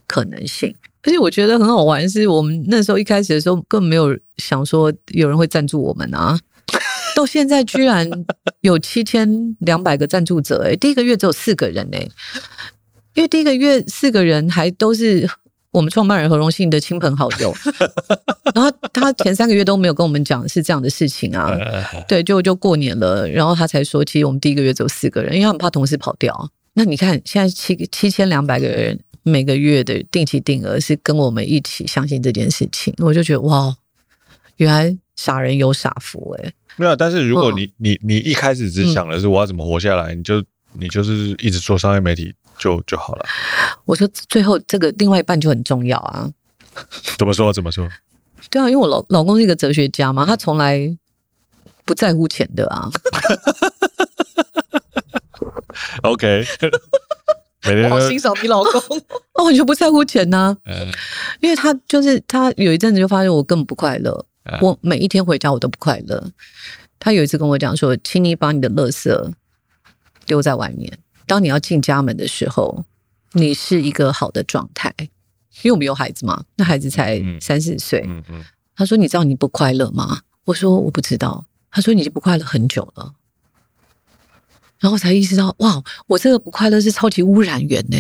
[0.07, 0.73] 可能性？
[1.03, 6.39] 而且我觉得很好玩，是我们那时候一开始的时候根本没有想说有人会赞助我们啊。
[7.15, 8.09] 到现在居然
[8.61, 12.07] 有七千两百个赞助者哎，第一个月只有四个人哎，
[13.15, 15.27] 因为第一个月四个人还都是
[15.71, 17.53] 我们创办人何荣信的亲朋好友，
[18.55, 21.51] 然后他前三个月都没有跟我们讲是这样的事情啊，
[22.07, 26.49] 对，就就过年了，然后他才说，其实我们第一个月只有四个人，因为他们怕同事跑掉。
[26.73, 33.75] 那你看现在七七千两百个人每个月的定期定额是跟我们一起相信这件事情，我就觉得哇，
[34.55, 36.51] 原来傻人有傻福哎。
[36.77, 43.25] 没有，但是如果你、嗯、你你一开始只想的是我要怎么活下来，嗯、你就你就是一直做商业媒体就就好了。
[43.85, 46.29] 我说最后这个另外一半就很重要啊。
[47.17, 47.51] 怎么说？
[47.53, 47.87] 怎么说？
[48.49, 50.95] 对啊，因为我老老公是一个哲学家嘛，他从来
[51.85, 52.89] 不在乎钱的啊。
[56.03, 56.45] OK，
[57.65, 58.81] 每天好欣赏你老公，
[59.33, 60.57] 我完全不在乎钱呐、啊。
[60.65, 60.87] 嗯，
[61.41, 64.25] 因为他就是他有一阵子就发现我根本不快乐。
[64.61, 66.23] 我每一天回家我都不快乐。
[66.99, 69.33] 他有一次跟我讲说：“请你把你的垃圾
[70.25, 70.97] 丢在外面。
[71.27, 72.85] 当你要进家门的时候，
[73.33, 74.91] 你是一个好的状态。
[75.63, 78.03] 因为我们有孩子嘛，那孩子才三四岁。
[78.07, 78.45] 嗯嗯。
[78.75, 80.21] 他说：你知道你不快乐吗？
[80.45, 81.45] 我说我不知道。
[81.71, 83.13] 他说你不快乐很久了。
[84.79, 87.97] 然后才意识到，哇，我这个不快乐是超级污染源呢。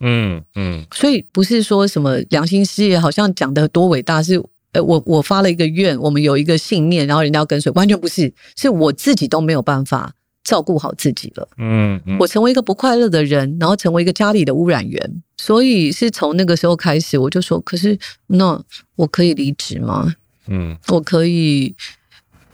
[0.00, 0.84] 嗯嗯。
[0.92, 4.82] 所以不是说什么良心事业，好像讲的多伟大是呃。
[4.82, 10.12] 我我发了一个愿，我们有一个信念，然后人家要跟随，完全不是，是我自己都没有办法
[10.46, 11.48] 照顾好自己了。
[11.58, 18.62] 嗯，嗯，我成为一个不快乐的人，然后成为一个家里的污染源，所以是从那个时候开始，我就说，可是那
[18.94, 20.14] 我可以离职吗？
[20.46, 21.74] 嗯，我可以，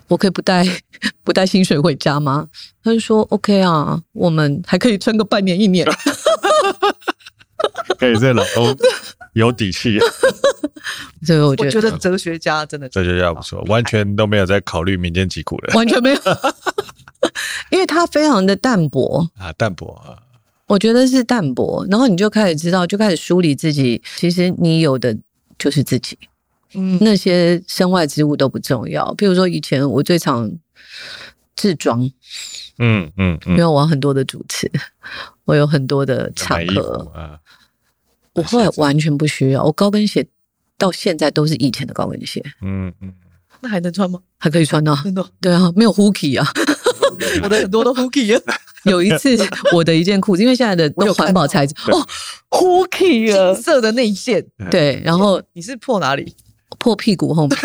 [0.08, 0.64] 我可以不带
[1.22, 2.48] 不带薪水回家吗？
[2.82, 5.86] 他就说 OK 啊，我们还可以撑个半年一年。
[7.98, 8.74] 可以，这老公
[9.34, 9.98] 有底气。
[11.24, 16.16] 这个我觉得，我觉得哲学家真的哲学家不错，完全都没有在考虑民间疾苦的，完全没有，
[17.70, 20.18] 因为他非常的淡薄啊，淡薄啊，
[20.66, 21.86] 我觉得是淡薄。
[21.90, 25.16] 然后你就开始知道，就开始梳理自己，其实你有的
[25.58, 26.18] 就是自己，
[26.74, 29.12] 嗯，那些身外之物都不重要。
[29.14, 30.50] 比如说以前我最常
[31.56, 32.10] 自装，
[32.78, 34.70] 嗯嗯，因为我很多的主持，
[35.44, 37.38] 我有很多的场合啊。
[38.34, 40.26] 我后来完全不需要，我高跟鞋
[40.78, 42.42] 到现在都是以前的高跟鞋。
[42.62, 43.12] 嗯嗯，
[43.60, 44.20] 那还能穿吗？
[44.38, 45.24] 还可以穿啊，真的？
[45.38, 46.50] 对啊，没有 hooky 啊，
[47.42, 48.42] 我的很多都 hooky 啊。
[48.84, 49.36] 有一次，
[49.72, 52.04] 我的一件裤子，因为现在的都环保材质哦
[52.50, 54.44] ，hooky 啊，金色的那一件。
[54.70, 56.34] 对，然后你是破哪里？
[56.78, 57.56] 破屁股后面，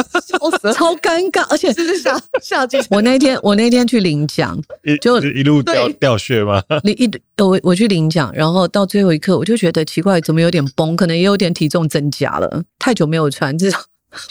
[0.72, 2.78] 超尴尬，而且是下下季。
[2.88, 4.58] 我那天我那天去领奖，
[5.02, 6.62] 就一路掉掉血吗？
[6.84, 7.10] 你一
[7.42, 10.96] 我我去领奖，然后到最后一刻，我就觉得奇怪，怎么有点崩？
[10.96, 13.78] 可能也有点体重增加了，太久没有穿，至少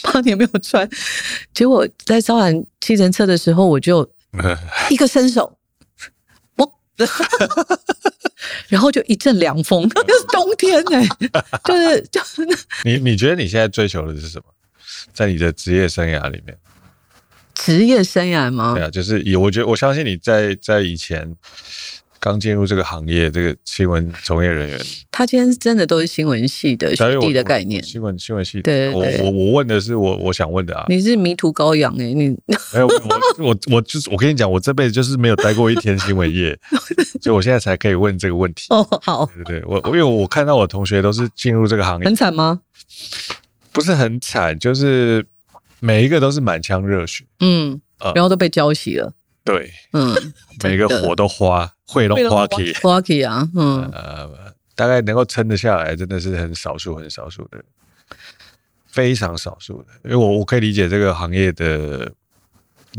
[0.01, 0.89] 八年没有穿。
[1.53, 4.09] 结果在招揽计程车的时候，我就
[4.89, 5.57] 一个伸手。
[8.67, 9.89] 然后就一阵凉风，
[10.31, 11.07] 冬天哎、欸，
[11.63, 12.45] 就是就是。
[12.83, 14.45] 你你觉得你现在追求的是什么？
[15.11, 16.55] 在你的职业生涯里面，
[17.55, 18.75] 职业生涯吗？
[18.75, 21.35] 对啊，就是以我觉得我相信你在在以前
[22.21, 24.79] 刚进入这个行业，这个新闻从业人员，
[25.09, 28.61] 他今天真的都是新闻系的学弟的概念，新闻新闻系。
[28.61, 32.29] 对，我我我问的是我我想问的啊，你是迷途羔羊哎、欸，你
[32.71, 36.55] 没有我我我就是我跟你讲，我这辈子就是没有待过一天新闻业，
[37.19, 38.67] 所以我现在才可以问这个问题。
[38.69, 42.61] 哦，好，对对，我因为我看到我同学都是进入这个行业，很惨吗？
[43.71, 45.25] 不是很惨，就是
[45.79, 47.81] 每一个都是满腔热血，嗯，
[48.13, 49.11] 然后都被浇熄了。
[49.43, 50.15] 对，嗯，
[50.63, 54.29] 每个火都花，会弄花起，花起啊，嗯，呃，
[54.75, 57.61] 大概能够撑得下来，真的是很少数，很少数的，
[58.87, 59.87] 非常少数的。
[60.05, 62.09] 因为我我可以理解这个行业的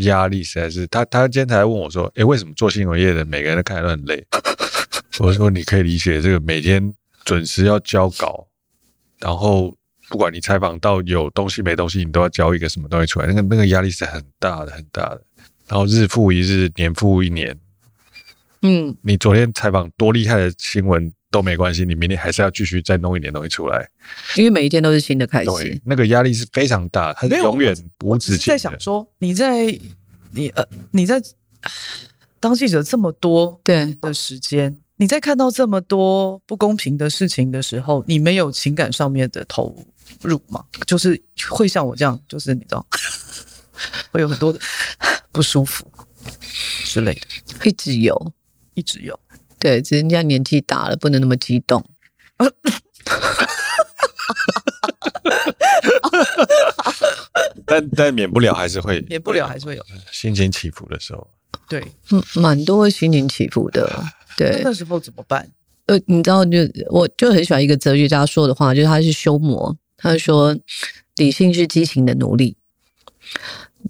[0.00, 4.26] 压力，实在是他他今天才问我说，哎，为什么做新闻业的每个人都看起来都很累？
[5.20, 6.92] 我说你可以理解这个每天
[7.24, 8.46] 准时要交稿，
[9.18, 9.74] 然后
[10.10, 15.22] 不管你采访到有东西没东西，你都要交一个什么东西出来，那个那个压力是很大的，很大的。
[15.68, 17.58] 然后日复一日，年复一年。
[18.62, 23.88] 嗯，你昨天采访多厉害的新闻都没关系，你明天还是要继续再弄一点东西出来，
[24.36, 25.50] 因为每一天都是新的开始。
[25.50, 28.44] 对，那个压力是非常大，它是永远无止境的。
[28.52, 29.66] 在想说，你在
[30.30, 31.20] 你呃你在
[32.40, 39.76] 当记者这么多对的时间，你在看到这么多不公平的事情的时候，你没有情感上面的投
[40.22, 40.64] 入吗？
[40.86, 42.86] 就是会像我这样，就是你知道。
[44.12, 44.60] 会有很多的
[45.32, 45.90] 不舒服
[46.84, 48.32] 之类的，一直有，
[48.74, 49.18] 一直有。
[49.58, 51.84] 对，只是人家年纪大了，不能那么激动。
[57.64, 61.26] 但但免不了还是会，免不了还是会有心情起伏的时候。
[61.68, 64.04] 对，嗯，蛮多心情起伏的。
[64.36, 65.48] 对，那时候怎么办？
[65.86, 66.58] 呃，你知道，就
[66.90, 70.56] 我就很喜欢一个哲学家说的话，就是他是修魔，他说
[71.16, 72.56] 理性是激情的奴隶。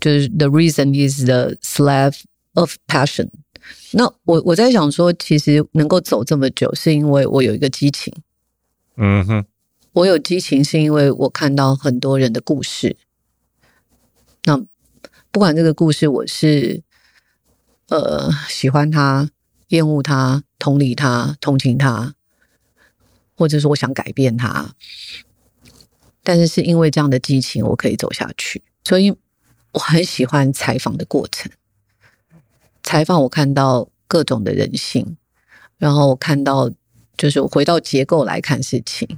[0.00, 2.14] 就是 the reason is the slave
[2.54, 3.28] of passion。
[3.92, 8.12] 那我我在想说，其实能够走这么久，是因为我有一个激情。
[8.96, 9.44] 嗯哼，
[9.92, 12.96] 我有激情是因为我看到很多人的故事。
[14.44, 14.56] 那
[15.30, 16.82] 不管这个故事我是
[17.88, 19.30] 呃喜欢他、
[19.68, 22.14] 厌恶他、同理他、同情他，
[23.34, 24.74] 或者说我想改变他，
[26.22, 28.62] 但是是因为这样的激情，我可以走下去。
[28.84, 29.14] 所以。
[29.72, 31.50] 我很喜欢采访的过程，
[32.92, 35.16] 采访我看到各种的人性，
[35.78, 36.70] 然后我看到
[37.16, 39.08] 就是回到结构来看事情，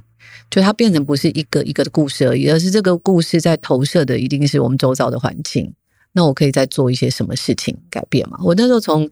[0.49, 5.73] 就它变成不是一个一个的故事而已，而是这个故事在投射的一定是我们周遭的环境。
[6.13, 8.39] 那我可以再做一些什么事情改变吗？
[8.41, 9.09] 我那时候从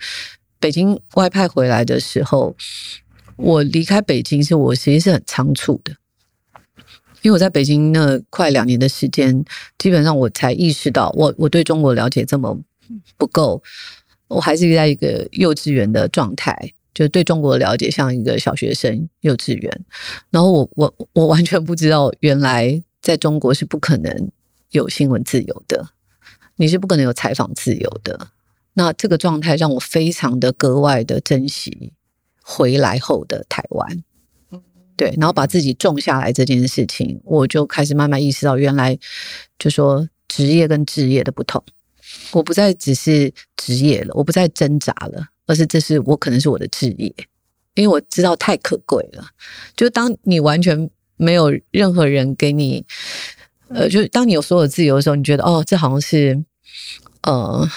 [0.61, 2.55] 北京外派回来的时候，
[3.35, 5.93] 我离开北京是我其实是很仓促的。
[7.21, 9.43] 因为我在北京那快两年的时间，
[9.77, 12.57] 基本上我才意识到我，我我对中国了解这么
[13.17, 13.61] 不够，
[14.27, 19.85] 我还是在一个幼稚园的状态，就对中国的了解像一个小学生幼稚园。
[20.31, 24.31] 然后我我我完全不知道，原来在中国是不可能
[24.71, 25.89] 有新闻自由的，
[26.55, 28.29] 你是不可能有采访自由的。
[28.73, 31.93] 那这个状态让我非常的格外的珍惜
[32.41, 34.03] 回来后的台湾。
[34.95, 38.97] 对，然后把自己种下来这件事情，我就开始慢慢意识到，原来
[39.57, 41.63] 就说职业跟志业的不同，
[42.33, 47.13] 我不再只是职业了，我不再挣扎了，而是这是我可能是我的职业，
[47.75, 49.25] 因为我知道太可贵了。
[49.75, 52.85] 就当你完全没有任何人给你，
[53.69, 56.43] 呃，就是当你有所有自由的时候，你觉得哦，这好像是，
[57.21, 57.69] 呃。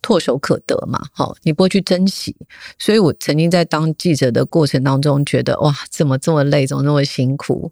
[0.00, 2.34] 唾手可得嘛，好，你不会去珍惜，
[2.78, 7.70] 所以我曾经在当记者的过程当中，觉得哇，怎么这么累，怎么那么辛苦？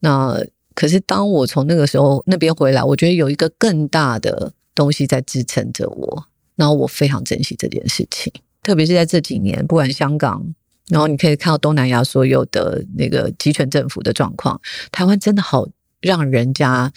[0.00, 0.38] 那
[0.74, 10.54] 可是当我从那个时候那边回来，我觉得有一个更大的东西在支撑着我，然后我非常珍惜这件事情，特别是在这几年，不管香港，
[10.88, 15.66] 然后你可以看到东南亚所有的那个集权政府的状况，台湾真的好
[16.00, 16.92] 让人家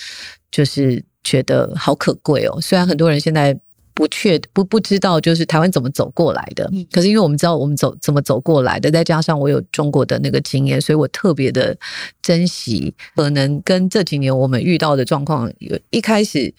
[0.51, 3.59] 就是觉得好可贵哦，虽然很多人现在。
[3.95, 6.67] 不确不不知道，就是台湾怎么走过来的。
[6.91, 11.77] 可是因为我们知道我们走怎么走过来的，再加上我有中国的那个经验，所以我特别的
[12.19, 12.91] 珍惜。
[13.15, 16.51] 可能跟这几年我们遇到的状况有，一开始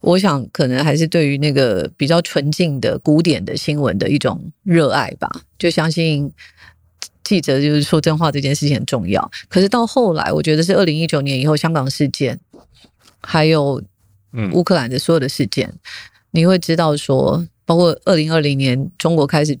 [0.00, 6.32] 我想可能还是对于那个比较纯净的古典的新闻的一种热爱吧，就相信
[7.22, 9.30] 记者就是说真话这件事情很重要。
[9.48, 12.40] 可是到后来，我觉得是二零一九年以后香港事件，
[13.20, 13.82] 还有
[14.52, 15.68] 乌克兰的所有的事件。
[15.68, 15.78] 嗯
[16.32, 19.58] 你会知道说，包括二零二零年中国开始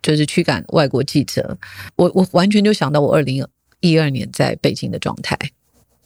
[0.00, 1.58] 就是驱赶外国记者，
[1.96, 3.44] 我我完全就想到我二零
[3.80, 5.36] 一二年在北京的状态，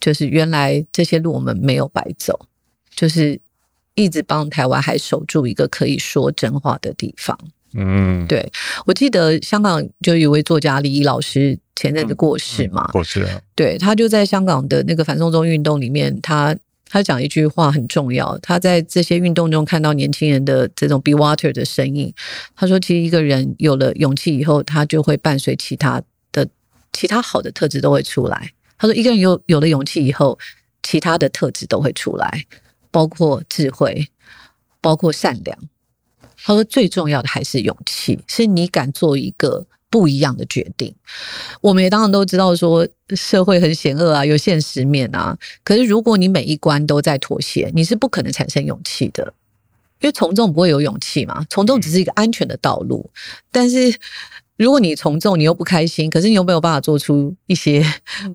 [0.00, 2.47] 就是原来这些路我们没有白走，
[2.98, 3.38] 就是
[3.94, 7.38] 一直帮台湾还守住一个可以说真话的地方。
[7.74, 8.50] 嗯，对，
[8.86, 13.40] 我记得香港就有一位作家李毅老师前阵子过世嘛，过世了。
[13.54, 16.56] 对，他就在香港的那个反送中运动里面，他
[16.86, 22.12] 他讲一句话很重要，他在这些运动中看到年轻人的这种 be water 的身影。
[22.56, 26.48] 他说，其实一个人有了勇气以后，他就会伴随其他的
[26.92, 28.50] 其他好的特质都会出来。
[28.76, 30.36] 他说，一个人有有了勇气以后，
[30.82, 32.46] 其他的特质都会出来，
[32.90, 34.08] 包括智慧，
[34.80, 35.58] 包括善良。
[36.44, 40.94] 他说：“最重要的还是勇气，是你敢做一个不一样的决定。
[41.60, 45.36] 我们也当然都知道，说社会很险恶啊，有现实面啊。
[45.64, 49.34] 可是如果你每一关都在妥协，你是不可能产生勇气的，
[50.00, 51.44] 因为从众不会有勇气嘛。
[51.50, 53.10] 从众只是一个安全的道路，
[53.50, 53.92] 但是
[54.58, 57.82] 如果你从众，你又不开心，可是你又没有办法做出一些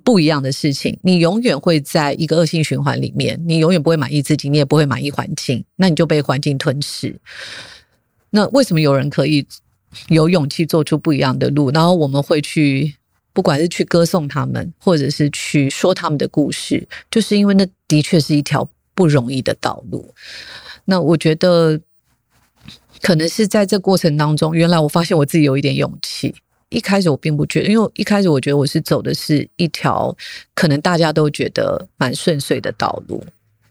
[0.06, 3.40] 不一样的事情，你永远会在一个恶性循环里面。
[3.46, 7.20] 你永远不会满意自己，你也不会满意环境，那你就被环境吞噬。”
[8.32, 9.46] 那为什么有人可以
[10.08, 11.70] 有勇气做出不一样的路？
[11.72, 12.96] 然后我们会去，
[13.34, 20.16] 不管是去歌颂他们，或者是去说他们的故事，就是因为那的确是一条不容易的道路。
[20.86, 21.80] 那我觉得，
[23.04, 26.34] 可能是在这过程当中，原来我发现我自己有一点勇气。
[26.70, 30.16] 一开始我并不觉得，因为一开始我觉得我是走的是一条
[30.56, 33.22] 可能大家都觉得蛮顺遂的道路。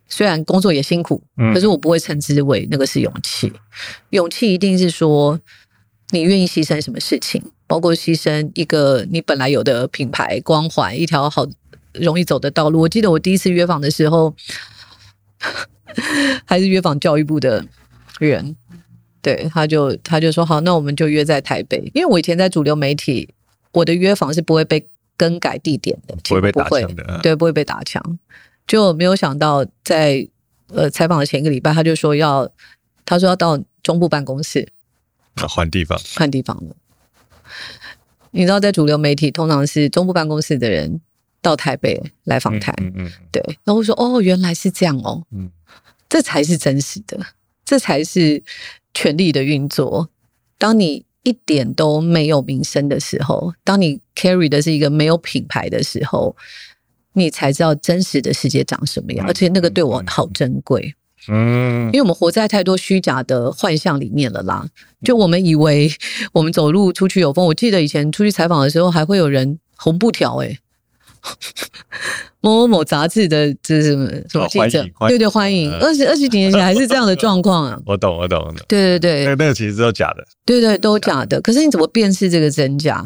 [0.07, 1.21] 虽然工作也辛苦，
[1.55, 3.51] 可是我不会称之为那个是勇气。
[4.11, 5.40] 勇气一定是说
[6.11, 11.49] 你愿意牺牲什么事情，包括牺牲一个你本来有的品牌光环，一条好
[11.95, 12.83] 容易走的道路。
[12.83, 14.35] 我记得我第一次约访的时候，
[16.45, 17.64] 还是约访教育部的
[18.21, 18.55] 人，
[19.22, 23.32] 对，他就他就说好，那我们就约在台北，因为我以前在主流媒体，
[23.72, 24.85] 我的约访是不会被
[25.16, 28.18] 更改地点的，不会被打枪的，对，不会被打枪。
[28.66, 30.26] 就没有想到在，
[30.68, 32.50] 呃采访的前一个礼拜，他就说要，
[33.04, 34.68] 他说要到中部办公室，
[35.35, 36.76] 啊，换地方，换地方了。
[38.30, 41.00] 你知道，在主流媒体，通常是中部办公室的人
[41.40, 43.42] 到台北来访谈，嗯嗯，嗯，对。
[43.64, 45.50] 然后我说，哦，原来是这样哦，嗯，
[46.08, 47.18] 这才是真实的，
[47.64, 48.42] 这才是
[48.94, 50.09] 权力的运作。
[50.59, 56.37] 当你一点都没有名声的时候，当你 carry 的是一个没有品牌的时候。
[57.14, 60.94] 你才知道真实的世界长什么样，而且那个对我好珍贵。
[61.28, 64.66] 嗯，因为我们活在太多虚假的幻象里面了啦。
[65.05, 65.92] 就我们以为
[66.33, 70.59] 我们走路出去有风，我记得以前出去采访的时候，还会有人红布条哎，
[72.40, 74.85] 某 某某杂志的这是什么什么记者？
[75.08, 75.72] 对对，欢迎。
[75.78, 77.80] 二十二十几年前还是这样的 状况啊。
[77.87, 78.56] 我懂，我懂，我懂。
[78.68, 80.24] 对对对，那那个其实都是假的。
[80.44, 81.40] 对对，都假的。
[81.40, 83.04] 可是你怎么辨识这个真假？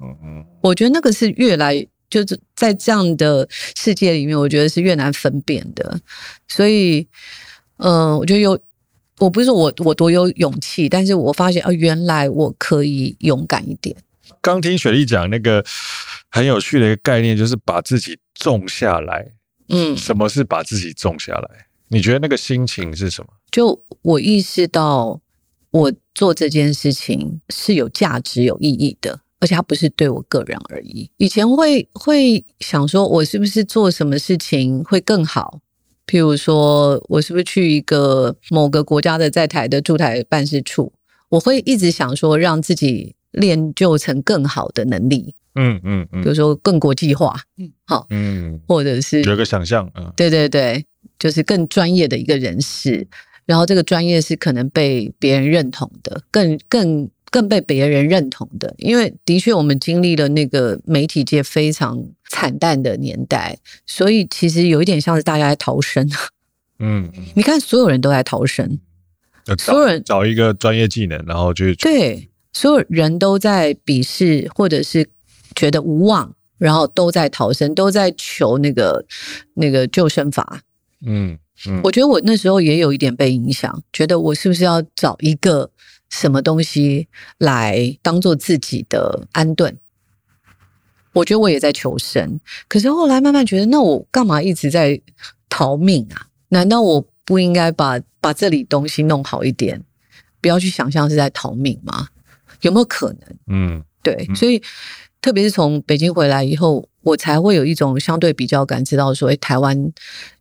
[0.00, 1.86] 嗯嗯，我觉得那个是越来。
[2.08, 5.98] 就是在这样的世界里面，我觉得是越难分辨的。
[6.46, 7.00] 所以，
[7.78, 8.56] 嗯、呃，我觉得有，
[9.18, 13.94] 我不是说我我多有勇气，但是我发现啊，原来我可以勇敢一点。
[14.40, 15.64] 刚听雪莉讲那个
[16.30, 19.32] 很有趣的一个概念，就是把自己种下来。
[19.68, 21.66] 嗯，什么是把自己种下来？
[21.88, 23.28] 你觉得那个心情是什么？
[23.50, 25.20] 就我意识到，
[25.70, 29.20] 我做这件事情是有价值、有意义的。
[29.38, 31.10] 而且它不是对我个人而已。
[31.18, 35.60] 以前会会想说，我是不是做什么事情会更好？
[36.06, 40.90] 譬如说，我是不是去一个某个国家的在台的驻台办事处？
[41.28, 45.34] 我会一直想说，让自己练就成更好的能力。
[45.56, 47.34] 嗯嗯嗯，比如说更国际化。
[47.58, 48.06] 嗯，好。
[48.10, 49.90] 嗯，或者是有个想象。
[49.96, 50.84] 嗯，对对对，
[51.18, 53.08] 就是更专业的一个人士。
[53.44, 57.10] 然后这个专业是可能被别人认同的，更更。
[57.28, 66.08] 更被别人认同的，因为的确我们经历了那个媒体界非常惨淡的年代，所以其实有一点像是大家在逃生。
[66.78, 68.78] 嗯，你看所有人都在逃生，
[69.58, 75.06] 所有人找一个专业技能，然后就对，所有人都在鄙视或者是
[75.56, 79.04] 觉得无望，然后都在逃生，都在求那个
[79.54, 80.44] 那个救生筏。
[81.04, 85.72] 嗯嗯，我觉得我那时候也有一点被影响，觉得我是不是要找一个。
[86.08, 89.76] 什么东西来当做自己的安顿？
[91.12, 92.38] 我觉得我也在求生，
[92.68, 95.00] 可是后来慢慢觉得，那我干嘛一直在
[95.48, 96.28] 逃命啊？
[96.50, 99.82] 难道我不应该把把这里东西弄好一点？
[100.40, 102.06] 不要去想象是在逃命吗？
[102.60, 103.38] 有没有可能？
[103.48, 104.62] 嗯，对，所以
[105.20, 109.92] 特别是从北京回来以后，我才会有一种相对比较感，知道说，哎，台湾。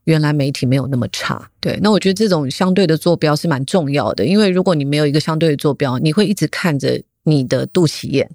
[0.05, 1.79] 原来媒体没有那么差，对。
[1.81, 8.29] 那我觉得这种相对的坐标是蛮重要的，因为如果你没有一个相对的坐标，你会一直看着你的肚脐眼，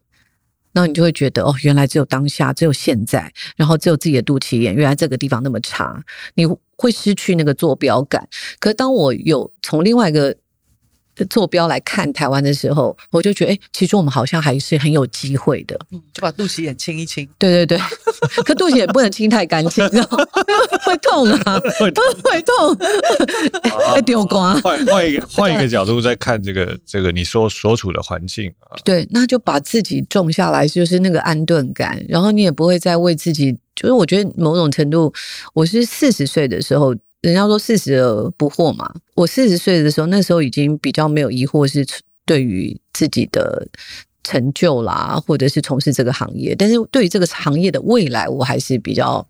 [0.72, 6.02] 那你就会觉得哦，原来只有当下，只有现在，然后只有自己的肚脐眼，原来这个地方那么差，
[6.34, 6.44] 你
[6.76, 8.28] 会失去那个坐标感。
[8.58, 10.36] 可是当我有从另外一个
[11.28, 15.78] 坐标来看台湾的时候，我就觉得，哎、欸，其实我们好像还是很有机会的。
[15.92, 17.28] 嗯，就把肚脐眼清一清。
[17.38, 17.78] 对对对，
[18.44, 19.86] 可肚脐眼不能清太干净，
[20.84, 22.76] 会痛啊，会痛，会痛，
[23.94, 24.60] 会丢光。
[24.62, 28.76] 换换一个 换一个角度再看这个这个你所所处的环境啊。
[28.84, 35.12] 对，那就把自己种下来，就是那个安顿感，然后你也不会再为自己，就是我觉得某种程度，
[35.54, 36.94] 我是四十岁的时候。
[37.22, 41.86] 人家说四十而不惑嘛，我四十岁的时候，那时候已经比较没有疑惑，是
[42.24, 43.68] 对于自己的
[44.24, 46.54] 成就啦，或者是从事这个行业。
[46.54, 49.26] 但是对于这个行业的未来，我还是比较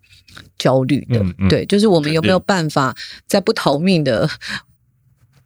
[0.57, 1.19] 焦虑的。
[1.19, 4.29] 嗯嗯、对，就是我们有没有办法在不逃命的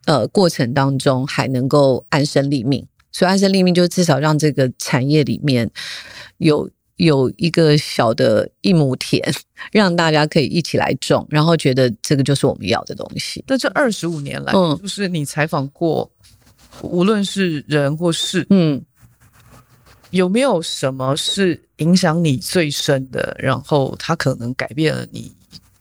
[0.05, 2.87] 呃过程当中，还能够安身立命？
[3.11, 5.71] 所以安身立命，就至少让这个产业里面
[6.37, 6.69] 有。
[6.97, 9.21] 有一个小的一亩田，
[9.73, 13.43] 让大家可以一起来种，然后觉得这个就是我们要的东西。
[13.49, 16.11] 那这二十五年来，嗯，就是你采访过，
[16.83, 18.85] 无论是人或事，嗯，
[20.11, 23.37] 有没有什么是影响你最深的？
[23.41, 25.33] 然后它可能改变了你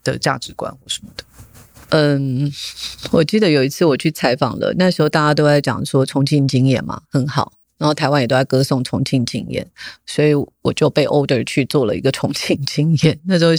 [0.03, 1.24] 的价值观或什么的？
[1.89, 2.51] 嗯，
[3.14, 7.53] 我记得有一次我去采访了，那时候大家都在讲说重庆经验嘛，很好。
[7.84, 9.68] 然后台湾也都在歌颂重庆经验，
[10.06, 13.20] 所以我就被 order 去做了一个重庆经验。
[13.26, 13.52] 那时候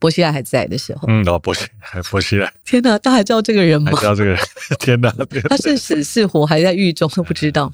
[0.00, 3.92] 薄熙来还在的时候，嗯，哦，薄熙还薄熙来，天哪，他还知道这个人吗？
[3.92, 4.38] 还知道这个人，
[4.80, 5.14] 天哪，
[5.48, 7.70] 他是死是活，还在狱中都不知道。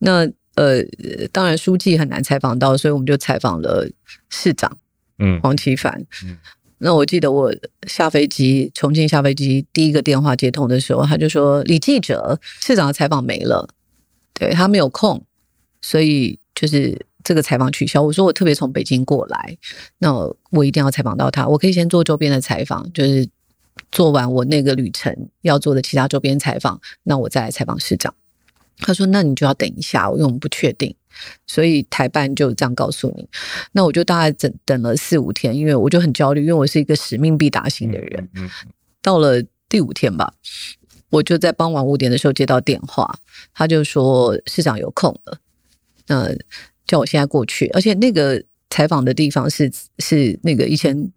[0.00, 0.82] 那呃，
[1.32, 3.88] 当然书记很难采访到，所以我们就采访了
[4.28, 4.70] 市长，
[5.18, 6.04] 嗯，黄奇帆。
[6.26, 6.36] 嗯，
[6.76, 7.50] 那我记得我
[7.86, 13.66] 下飞机，重庆下飞机第一个电话接通的时候，他就说：“李记者，市长的采访没了。”
[14.38, 15.24] 对，他没有空，
[15.80, 18.02] 所以就是这个采访取消。
[18.02, 19.56] 我说我特别从北京过来，
[19.98, 20.12] 那
[20.50, 21.48] 我一定要采访到他。
[21.48, 23.26] 我可以先做周边的采访，就是
[23.90, 28.14] 做完我那个旅程要做的其他周边采访，那我再来采访市长。
[28.80, 30.94] 他说：“那你就要等一下，因为我们不确定，
[31.46, 33.26] 所以台办就这样告诉你。”
[33.72, 38.28] 那我就大概等等了四五天，因为我就很焦虑，因为我是一个使命必达型的人。
[39.00, 40.34] 到了第五天吧。
[41.10, 43.18] 我就在傍晚五点的时候接到电话，
[43.54, 45.38] 他就说市长有空了，
[46.08, 46.28] 那
[46.86, 47.68] 叫我现在过去。
[47.68, 51.10] 而且那个采访的地方是是那个以前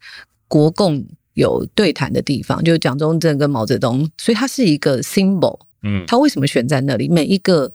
[0.47, 5.59] 国共有对谈的地方，就是蒋中正跟毛泽东，所以它是一个 symbol。
[5.81, 7.09] 嗯，他为什么选在那里？
[7.09, 7.71] 每一个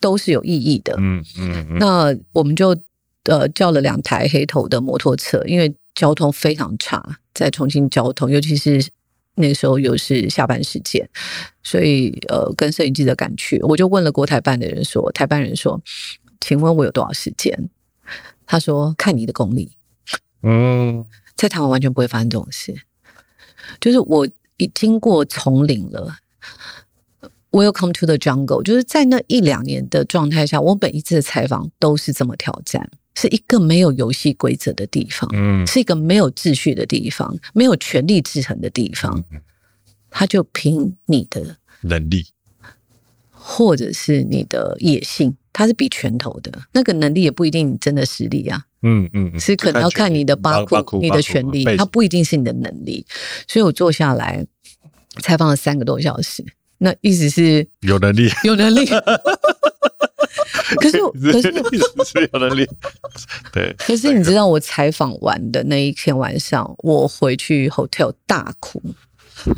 [0.00, 0.94] 都是有意义的。
[0.98, 1.78] 嗯嗯，嗯。
[1.78, 2.76] 那我们就
[3.24, 8.84] 呃叫了两台黑头的摩托车，因为交通非常差，在重庆交通，尤其是。
[9.38, 11.08] 那个时候又是下班时间，
[11.62, 15.80] 所以呃，跟摄影记者赶去，我就问了国台办的人说：“台办人说，
[16.40, 17.70] 请问我有多少时间？”
[18.46, 19.72] 他说：“看你的功力。”
[20.42, 21.04] 嗯，
[21.36, 22.74] 在台湾完全不会发生这种事。
[23.80, 24.26] 就是我
[24.56, 26.16] 已经过丛林了
[27.50, 28.62] ，Welcome to the jungle。
[28.62, 32.90] 就是在那一两年的状态下，我每一次的采访都是这么挑战。
[33.20, 39.24] 是一个没有游戏规则的地方，嗯，是一个没有秩序的地方，没有权力制衡的地方，
[40.08, 42.24] 他就凭你的能力，
[43.32, 46.52] 或者是你的野性，他是比拳头的。
[46.72, 53.04] 那个能力也不一定真的实力啊，嗯嗯，是可能要看你的八库，你的权力，它不一定是你的能力，
[53.48, 54.46] 所以我坐下来
[55.20, 56.44] 采访了三个多小时，
[56.78, 58.88] 那意思是有能力，有能力。
[60.76, 60.98] 可 是，
[61.32, 61.52] 可是
[62.04, 62.66] 是有能力。
[63.52, 63.74] 对。
[63.78, 68.82] 可是你知道，我采访完的那一天晚上，我回去 hotel 大哭。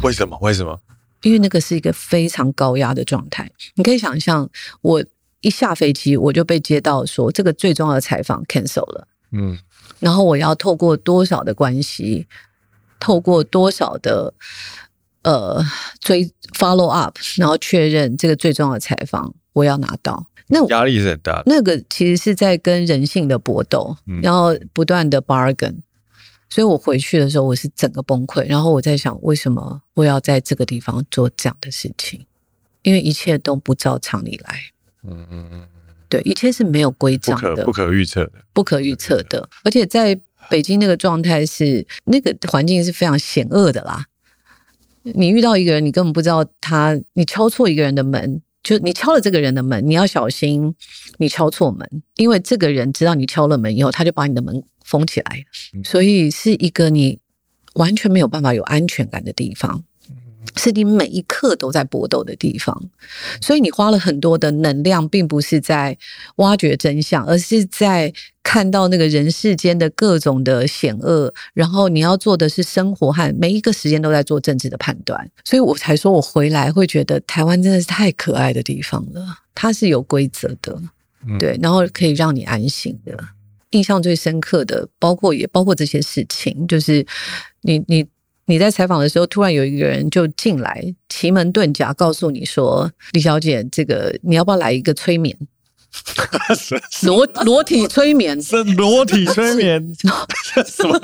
[0.02, 0.38] 为什么？
[0.40, 0.80] 为什么？
[1.22, 3.50] 因为那个是一个非常高压的状态。
[3.74, 4.48] 你可以想象，
[4.82, 5.04] 我
[5.40, 9.08] 一下飞机，我就被接到说这个最重要的采访 cancel 了。
[9.32, 9.58] 嗯。
[9.98, 12.26] 然后我要透过多少的关系，
[12.98, 14.32] 透过多少的
[15.22, 15.62] 呃
[16.00, 19.34] 追 follow up，然后确认这个最重要的采访。
[19.52, 21.44] 我要拿到，那压力是很大的。
[21.46, 25.76] 那个其实是在跟人性的搏斗，嗯、然后不断的 bargain。
[26.48, 28.44] 所以我回去的时候，我是整个崩溃。
[28.48, 32.26] 然后我在想，为什么我要在这个地方做这样的事情？
[32.82, 34.58] 因为一切都不照常理来。
[35.04, 35.68] 嗯嗯嗯，
[36.08, 39.48] 对，一切是没有规章的，不可预测的，不可预测的。
[39.62, 44.06] 而且在北京那个状态是，那个环境是非常险恶的啦。
[45.02, 48.42] 你遇到一个人，你根本不知道他，你敲错一个人的门。
[48.62, 50.74] 就你敲了这个人的门，你要小心，
[51.18, 55.44] 你敲错门，因为这个人知道你敲了门以后，他就把你的门封起来，
[55.84, 57.18] 所以是一个你
[57.74, 59.84] 完全没有办法有安全感的地方，
[60.56, 62.90] 是你每一刻都在搏斗的地方，
[63.40, 65.96] 所以你花了很多的能量，并不是在
[66.36, 68.12] 挖掘真相，而是在
[68.42, 79.22] 看到那个人世间的各种的险恶，然后你要做的是生活和每一个时间都在做政治的判断，所以我才说我回来会觉得台湾真的是太可爱的地方了，
[79.54, 80.80] 它是有规则的，
[81.38, 83.16] 对，然后可以让你安心的。
[83.70, 87.06] 印象最深刻的，包括也包括这些事情，就是
[87.60, 88.04] 你你
[88.50, 95.36] 你在采访的时候，突然有一个人就进来，奇门遁甲告诉你说：“李小姐，这个你要不要来一个催眠？
[97.02, 98.40] 裸裸体催眠？
[98.42, 99.80] 是裸体催眠？
[100.66, 101.00] 什么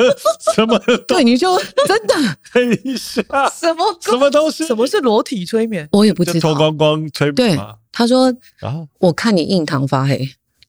[0.54, 0.76] 什么？
[1.06, 3.22] 对，你就真的等一下，
[3.54, 4.66] 什么什么东西？
[4.66, 5.88] 什么是裸体催眠？
[5.92, 6.40] 我也不知道。
[6.40, 7.34] 脱光光催眠？
[7.34, 7.56] 对，
[7.92, 10.28] 他说，然后我看你印堂发黑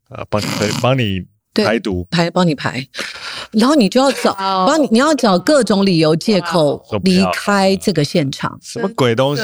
[0.10, 0.46] 啊，帮你
[0.80, 1.26] 帮你。”
[1.66, 2.86] 排毒排帮你排，
[3.52, 8.58] 然后你就要找帮你，你要找各种理由借口离开这个现场。
[8.62, 9.42] 什么鬼东西？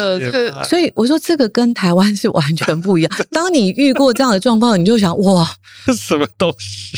[0.63, 3.11] 所以我说这个跟台湾是完全不一样。
[3.31, 5.49] 当你遇过这样的状况，你就想哇，
[5.95, 6.97] 什么东西？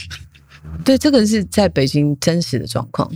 [0.83, 3.09] 对，这个是在北京真实的状况。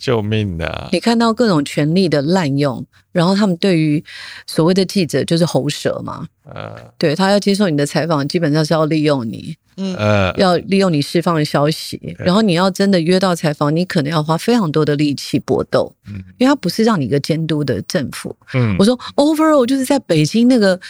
[0.00, 0.88] 救命啊！
[0.92, 4.02] 你看到各种权力的滥用，然后他们对于
[4.46, 20.80] 所谓的记者就是喉舌嘛，呃，对，他要接受你的采访，基本上是要利用你，嗯，呃要利用你释放的消息，然后你要真的约到采访，你可能要花非常多的力气搏斗，嗯，因为他不是让你一个监督的政府，嗯，我说 overall 就是在北京那个。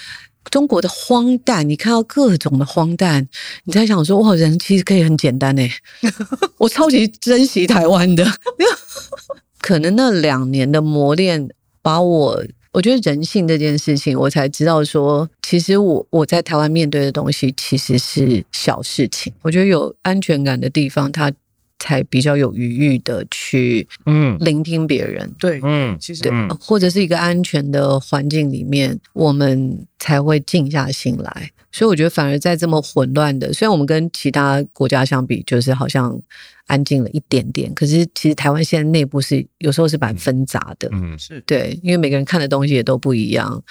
[0.50, 3.28] 中国的荒诞，你看到各种的荒诞，
[3.64, 5.70] 你在想说哇，人其实可以很简单哎，
[6.58, 8.24] 我超级珍惜台湾的，
[9.60, 11.48] 可能那两年的磨练，
[11.82, 21.30] 把我，我觉得人性这件事情，我才知道说，其实我我在台湾面对的东西其实是小事情，我觉得有安全感的地方，它。
[21.80, 31.50] 才比较有余裕的去嗯聆听别人，嗯、对嗯其实对，或者是一个安全的环境里面，我们才会静下心来。
[31.72, 36.20] 所以我觉得反而在这么混乱的，虽然我们跟其他国家相比，就是好像
[36.66, 43.62] 安静了一点点，可是其实台湾现在内部是有时候是蛮纷杂的，嗯是对，因为每个人看的东西也都不一样，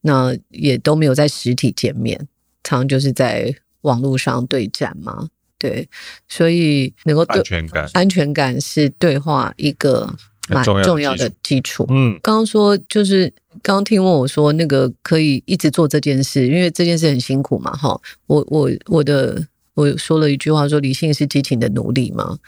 [0.00, 2.16] 那也都没有在实体见面，
[2.62, 3.52] 常常就是在
[3.82, 5.28] 网络上对战嘛。
[5.58, 5.88] 对，
[6.28, 10.08] 所以能够对安全感，安全感是对话一个
[10.48, 11.84] 蛮重要的基础。
[11.88, 13.28] 嗯，刚刚说就是
[13.60, 18.00] 刚刚听问我说那个可以一直做这件事，因为这件事很辛苦嘛，哈。
[18.26, 19.44] 我我我的
[19.74, 22.38] 我说了一句话说，理性是激情的奴隶嘛。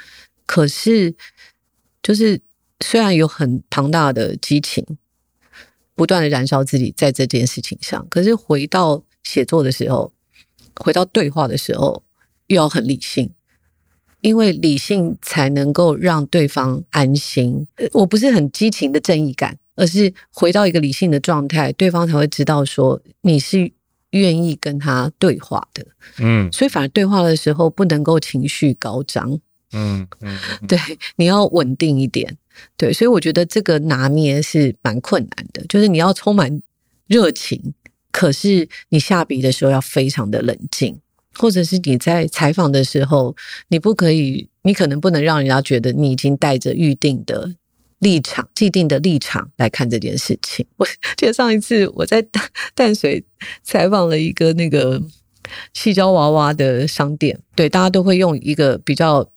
[0.46, 1.12] 可是
[2.00, 2.40] 就是
[2.78, 4.86] 虽然有很庞大的激情，
[5.96, 10.12] 不断的燃烧自己在这件事情上，可是回到写作的时候，
[10.76, 12.04] 回到对话的时候。
[12.50, 13.30] 又要很理性，
[14.20, 17.66] 因为理性才能够让对方安心。
[17.92, 23.70] 我不是很激情的正义感，而是回到一个理性的状态，对方才会知道说你是
[24.10, 25.86] 愿意跟他对话的。
[26.18, 29.38] 嗯，所以反而对话的时候不能够情绪高涨。
[29.72, 30.36] 嗯嗯，
[30.66, 30.76] 对，
[31.14, 32.36] 你要稳定一点。
[32.76, 36.60] 对，所以我觉得这个拿捏是蛮困难的，就是你要充满
[37.06, 37.72] 热情，
[38.10, 40.98] 可是你下笔的时候要非常的冷静。
[41.38, 43.34] 或者是你在采访的时候，
[43.68, 47.54] 你不可以，你可能不能让人家觉得你已经带着预定的
[48.00, 50.66] 立场、既定的立场来看这件事情。
[50.76, 52.24] 我记得上一次我在
[52.74, 53.24] 淡水
[53.62, 55.00] 采访了一个那个
[55.72, 59.28] 气胶娃娃的商店，对，大家都会用一个比较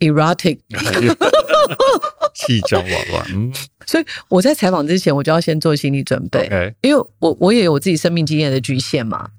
[0.00, 0.58] erotic
[2.34, 3.52] 气胶娃娃，嗯，
[3.86, 6.48] 所以我在采访之前，我就要先做心理准备
[6.82, 9.30] 因为我我也有我自己生命经验的局限嘛。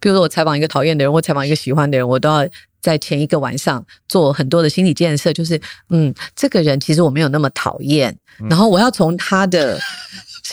[0.00, 2.48] 比如说，我采访一个讨厌的人，或采访一个喜欢的人，我都要
[2.80, 5.60] 在前一个晚上做很多的心理建设，就是，
[5.90, 8.16] 嗯，这个人其实我没有那么讨厌，
[8.48, 9.80] 然后我要从他的。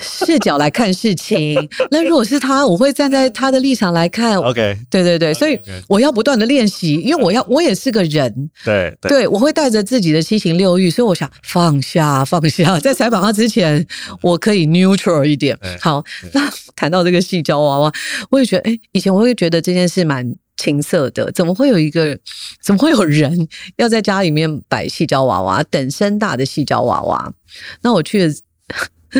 [0.01, 1.55] 视角来看事情，
[1.91, 4.37] 那如果是他，我会站在他的立场来看。
[4.37, 8.49] OK，对对对，所以我要不断的练习，因为我要我也是个人。
[8.63, 13.85] 对对，我会带着自己的七情六欲，所以我想放下放下，在采访他之前，
[14.21, 15.57] 我可以 neutral 一点。
[15.79, 17.91] 好，那谈到这个细胶娃娃，
[18.29, 22.17] 我也觉得，哎，以前我会觉得这件事蛮情色的，怎么会有一个，
[22.61, 27.33] 怎么会有人要在家里面摆细胶娃娃，等身大的细胶娃娃？
[27.81, 28.33] 那我去了。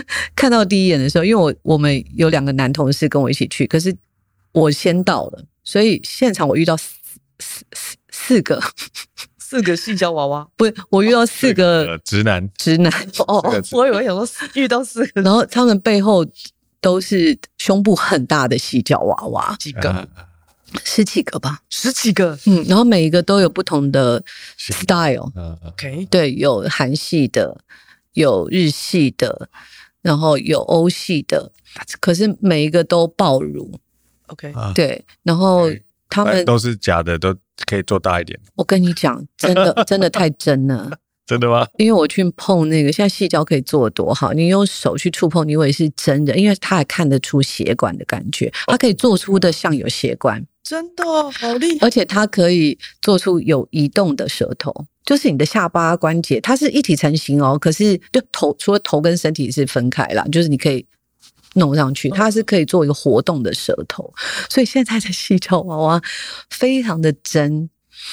[0.36, 3.96] 看到第一眼的时候，因为我我们有两个男同事跟我一起去，可是
[4.52, 6.94] 我先到了，所以现场我遇到四
[7.40, 8.62] 四四四个
[9.38, 12.50] 四个细脚娃娃，不是我遇到四个直男。
[12.58, 12.92] 直男。
[13.28, 13.40] 哦，
[13.72, 16.26] 我以为想说遇到四个，然后他们背后
[16.82, 20.08] 都是胸部很大的细脚娃娃，几个？
[20.84, 24.22] 十几个吧，十几个，嗯，然后每一个都有不同的
[24.58, 27.56] style，OK，对，有韩系的，
[28.14, 29.48] 有日系的。
[30.06, 31.52] 然后有欧系的，
[32.00, 33.72] 可是每一个都爆乳
[34.28, 35.68] ，OK，对，然后
[36.08, 37.36] 他们都是假的，都
[37.66, 38.40] 可以做大一点。
[38.54, 40.92] 我跟你讲，真的 真的太真了。
[41.26, 41.68] 真的吗？
[41.80, 51.88] 因为我去碰那个，现在细胶可以做多好，你用手去触碰，你以为是真的，因为它还看得出血管的感觉，它可以做出的像有血管，真的好厉害。
[51.88, 57.58] 而且它可以做出有移动的舌头，就是你的下巴关节，它是一体成型哦。
[57.58, 60.86] 可是就头，除了头跟身体是分开啦，就是你可以
[61.54, 64.14] 弄上去，它是可以做一个活动的舌头，
[64.50, 66.02] 所以现在的细胶娃娃
[66.50, 67.70] 非常的真。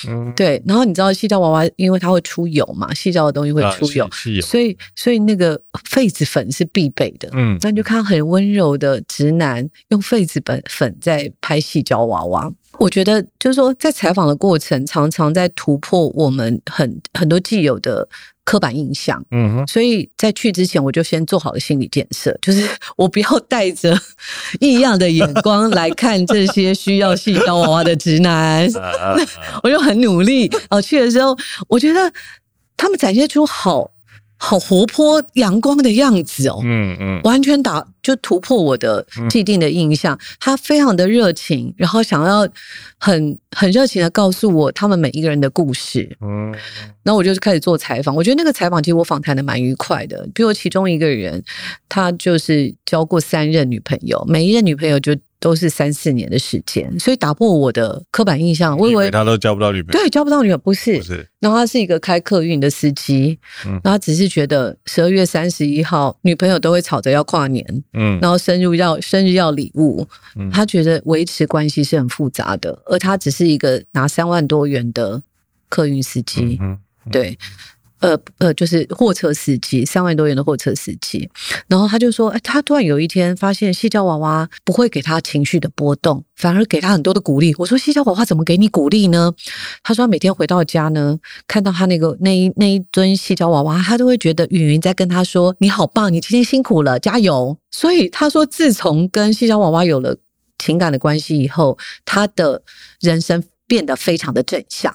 [0.07, 7.29] 嗯，对，然后你知道细胶娃娃，因为它会出油嘛，细胶的东西会出油，啊、油所以所以那个痱子粉是必备的。
[7.33, 12.51] 嗯，那你就看很温柔的直男用痱子粉粉在拍细胶娃娃。
[12.79, 18.09] 我觉得就是说，在采访的过程，常常在突破我们很很多既有的
[18.45, 19.25] 刻板印象。
[19.31, 23.97] 嗯哼，所以在去之前，我就先做好了心理建设，就是 我不要带着
[24.61, 28.69] 异样的眼光来看这些需要矽胶娃娃的直男。
[29.63, 30.51] 我就很努力。
[30.71, 31.37] 哦，去的时候，
[31.69, 32.13] 我觉得
[32.77, 33.91] 他们展现出好。
[34.45, 40.19] 好活泼阳光的样子哦，嗯嗯，完全打就突破我的既定的印象。
[40.41, 42.47] 他非常的热情，然后想要
[42.99, 46.17] 很很热情的告诉我他们每一个人的故事。
[46.21, 46.51] 嗯，
[47.05, 48.13] 然后我就开始做采访。
[48.17, 50.29] 我觉得那个采访其实我访谈的蛮愉快的。
[50.35, 51.41] 比如其中一个人，
[51.89, 55.15] 他就是交过三任女朋友，每一任女朋友就。
[55.43, 58.79] 都是三四年的时间，所以打破我的刻板印象。
[58.79, 60.99] 我以为他都交不到女朋友，对，交不到女朋友不是。
[60.99, 61.29] 不是。
[61.41, 63.37] 然后他是一个开客运的司机，
[63.67, 75.21] 嗯，然后他只是觉得十二月三十一号女朋友都会吵着要跨年，嗯，然后生日要生日要礼物，嗯，他觉得维持关系是很复杂的，而他只是一个拿三万多元的
[75.69, 76.79] 客运司机，嗯，
[77.11, 77.37] 对。
[78.03, 81.31] 呃呃，就是货车司机，三万多元的货车司机。
[81.69, 87.55] 然后他就说，哎，他突然有一天发现矽胶娃娃不会给他情绪的波动，反而给他很多的鼓励。
[87.59, 89.33] 我说，矽胶娃娃怎么给你鼓励呢？
[89.85, 100.17] 他说，每天回到家呢，看到他那个那一那一尊矽胶娃娃，他都会觉得云云在跟他说：“你好棒，你今天辛苦了，加油。”所以他说，自从跟矽胶娃娃有了
[100.59, 102.63] 情感的关系以后，他的
[103.01, 103.43] 人生。
[103.73, 104.95] 变得非常的正向，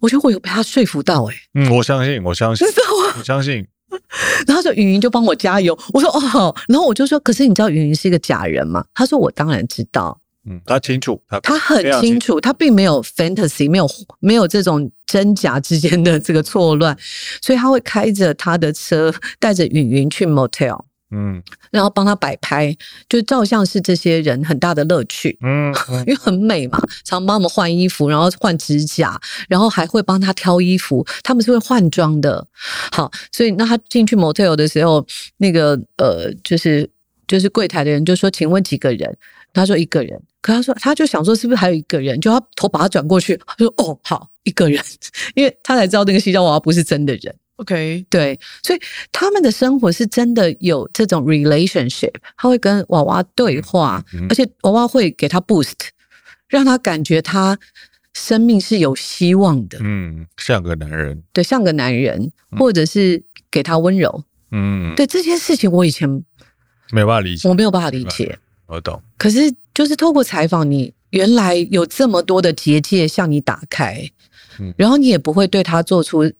[0.00, 2.66] 我觉得我有被他说服到哎、欸，嗯，我相信，我相信，
[3.18, 3.66] 我相信。
[4.48, 8.82] 然后说云云就帮我加油，我说哦，然后我就说，可是你知道云云是一个假人吗？
[8.94, 10.18] 他说我当然知道，
[10.48, 13.86] 嗯，他清楚，他他很清楚，清楚他并没有 fantasy，没有
[14.20, 16.96] 没有这种真假之间的这个错乱，
[17.42, 20.82] 所以他会开着他的车，带着云云去 motel。
[21.14, 21.40] 嗯，
[21.70, 22.76] 然后帮他摆拍，
[23.08, 25.38] 就照相是这些人很大的乐趣。
[25.42, 25.72] 嗯，
[26.06, 31.06] 因为很美嘛，常帮我们换衣服，然后换指甲，然后还会帮他挑衣服。
[31.22, 32.44] 他们是会换装的。
[32.90, 35.06] 好，所以那他进去 motel 的时候，
[35.36, 36.88] 那个呃，就是
[37.28, 39.16] 就是柜台的人就说：“请问几个人？”
[39.54, 42.20] 他说：“一个人。”可他说他就想说是不是还有一个人？
[42.20, 44.82] 就他头把他转过去，他说：“哦，好，一个人。
[45.34, 47.34] ”因为他才知道那个西装娃娃不是真的人。
[47.56, 48.80] OK，对，所以
[49.12, 55.72] 他们的生活是真的有这种 relationship，他会跟娃娃对话，嗯、而且娃娃会给他 boost，
[56.48, 57.56] 让他感觉他
[58.12, 59.78] 生命是有希望的。
[59.80, 64.24] 嗯，像个男人，对，像个男人，或者是给他温柔。
[64.50, 66.08] 嗯，对，这些事情我以前
[66.90, 68.36] 没办法理解，我没有办法理解。
[68.66, 69.00] 我懂。
[69.16, 74.10] 可是就是透过采访，你原来有这么多的结界向你打开，
[74.58, 76.32] 嗯、然后你也不会对他做出。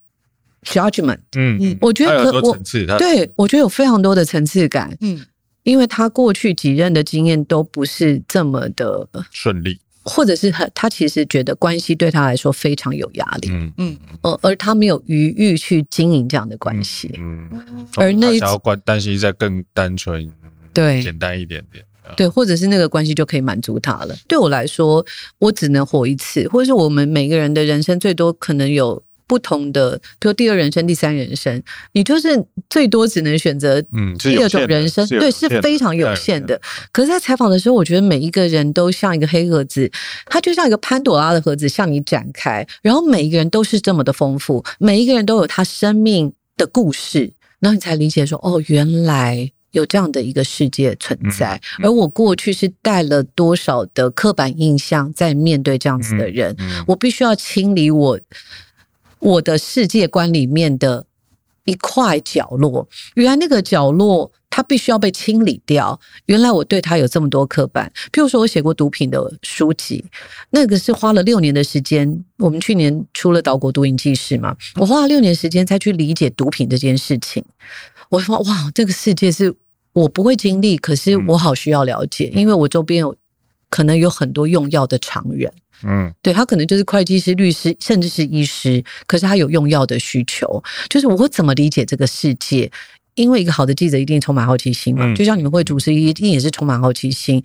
[0.64, 1.58] Judgment，嗯。
[1.60, 2.58] 嗯，我觉得可我
[2.98, 5.20] 对我觉得有非常多的层次感，嗯，
[5.62, 13.72] 因为他过去几任的经验都不是这么的顺利，或者是他他其实觉得关系对他来说非常有压力，嗯。
[13.78, 17.48] 嗯，而而他没有余裕去经营这样的关系，嗯，
[17.96, 20.30] 而那想要关关系再更单纯，
[20.72, 21.84] 对，简单一点点，
[22.16, 24.14] 对，或者是那个关系就可以满足他了。
[24.28, 25.04] 对我来说，
[25.38, 29.02] 我只能活一次，或者是我们每个人的人生最多可能有。
[29.26, 31.62] 不同的，比如第二人生、第三人生，
[31.92, 36.60] 你就是最多只能选择嗯第二种人生，嗯、对，是非常有限的。
[36.92, 39.90] 可是，在采访的时候，我觉得每一个人都像一个黑盒子，
[40.26, 56.56] 它就像一个潘朵拉的盒子向你展开，然后每一个人都是这么的丰富，每一个人都有他生命的故事，然后你才理解说，哦，原来有这样的一个世界存在，而我过去是带了多少的刻板印象在面对这样子的人，
[56.86, 58.20] 我必须要清理我。
[59.24, 61.06] 我的世界观里面的
[61.64, 65.98] 一块角落，原来那个角落它必须要被清理掉。
[66.26, 70.04] 原来我对它有这么多刻板，譬如说我写过毒品的书籍，
[70.50, 72.22] 那个是花了六年的时间。
[72.36, 77.42] 我们去年出了《岛国毒瘾纪事》嘛，我花了六年时间才去理解毒品这件事情。
[78.10, 79.54] 我说哇，这个世界是
[79.94, 83.16] 我不会经历，可是我好需要了解，因为我周边有
[83.70, 85.50] 可能有很多用药的常人。
[85.86, 90.62] 嗯，对，他可能就是会计师、律师，甚至是医师，可是他有用药的需求。
[90.88, 92.70] 就是我怎么理解这个世界？
[93.14, 97.40] 因为一个好的记者一定充满好奇心嘛，嗯、就像你们会主持，一定也是充满好奇心。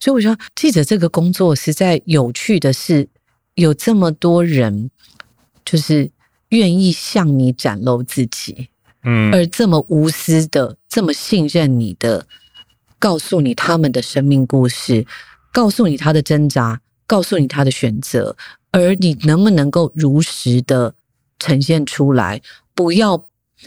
[0.00, 3.06] 所以我觉得记者这个工作实在有趣的是，
[3.54, 4.90] 有这么多人
[5.64, 6.10] 就是
[6.48, 8.68] 愿意向你展露自己，
[9.04, 12.26] 嗯，而这么无私的、这么信任你的，
[12.98, 15.06] 告诉你他们的生命故事，
[15.52, 16.80] 告诉你他的挣扎，
[17.12, 18.34] 告诉你他的选择，
[18.70, 20.94] 而你能不能够如实的
[21.38, 22.40] 呈现出来？
[22.74, 23.08] 不要。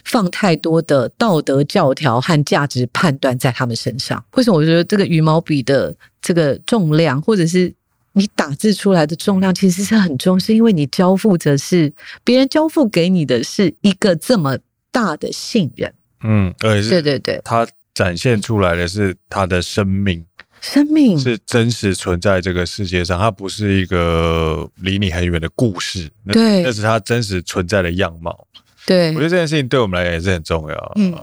[0.03, 4.57] 放太多的道德教条和价值判断在他们身上，为什么？
[4.57, 7.73] 我觉得这个羽毛笔的这个重量，或者是
[8.11, 11.93] 你打字出来的重量，其实是很重，是因为你交付着是
[12.25, 14.57] 别人交付给你的是一个这么
[14.91, 15.93] 大的信任。
[16.25, 20.25] 嗯，对对对对，他展现出来的是他的生命，
[20.65, 28.47] 生命是真实存在这个世界上，它不是一个离你很远的故事，对，那是它真实存在的样貌。
[28.87, 31.13] 对，我觉得这件事情对我们来讲也是很重要，嗯，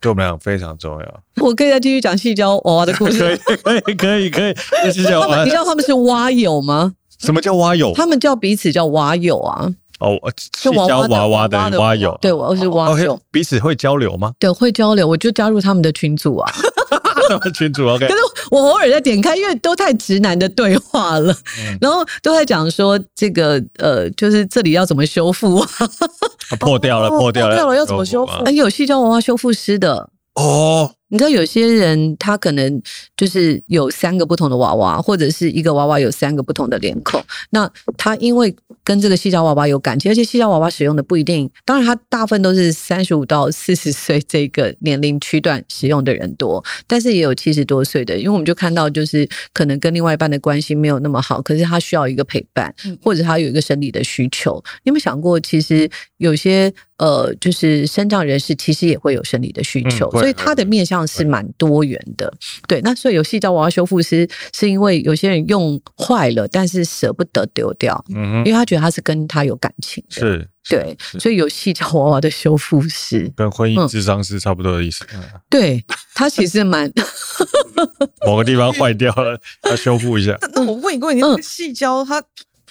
[0.00, 1.20] 对我们来讲非常重要。
[1.44, 4.54] 我可以再继续讲细胶娃娃的故事， 可以，可以，可以，可以。
[4.90, 6.94] 矽胶娃娃，你知道他们是蛙友吗？
[7.18, 7.92] 什么叫蛙友？
[7.94, 9.68] 他们叫彼此叫蛙友啊。
[10.00, 10.18] 哦，
[10.52, 13.20] 矽胶娃娃的蛙友，对，我是蛙友。
[13.30, 14.32] 彼此会交流吗？
[14.38, 16.50] 对，会交流，我就加入他们的群组啊。
[17.54, 25.68] 群主 OK，可是我偶尔在点开，因为都太直男的对话了，嗯、然后都在讲说这个呃，就是这里要怎么修复啊？
[26.58, 28.32] 破掉了，破掉了，破掉了，要怎么修复？
[28.44, 30.95] 哎，有西郊文化修复师的哦。
[31.08, 32.82] 你知道有些人他可能
[33.16, 37.22] 就是有三个不同的娃娃，或者是一个娃娃有三个不同的脸孔。
[37.50, 38.52] 那他因为
[38.82, 54.60] 跟这个细胶娃娃有感情，而且细胶娃娃使用的不一定，当然他大部分都是三十五到四十岁这个年龄区段使用的人多，但是也有七十多岁的，因为我们就看到就是可能跟另外一半的关系没有那么好，可是他需要一个陪伴，或者他有一个生理的需求。
[54.82, 60.95] 你有没有想过，其实有些呃，就是身障人士其实也会有生理的需求，所以他的面向。
[61.04, 62.32] 是蛮多元的，
[62.68, 62.80] 对。
[62.82, 70.96] 那所以有矽胶娃娃修复师，是因为有些人用坏了，但是舍不得丢掉，嗯，因为他觉得他是跟他有感情的，是，对。
[71.18, 75.04] 所以有矽胶娃娃的修复师，跟婚姻智商是差不多的意思。
[75.50, 75.84] 对，
[76.14, 76.88] 他其实蛮
[78.24, 79.36] 某个地方坏掉了，
[79.68, 80.38] 要修复一下。
[80.54, 82.22] 那我问一个问题，细胶它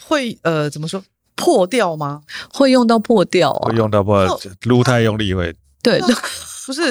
[0.02, 1.04] 会呃怎么说
[1.36, 2.22] 破掉吗？
[2.54, 3.70] 会用到破掉啊？
[3.70, 5.54] 会用到破掉，撸太用力会。
[5.84, 6.00] 对。
[6.66, 6.82] 不是，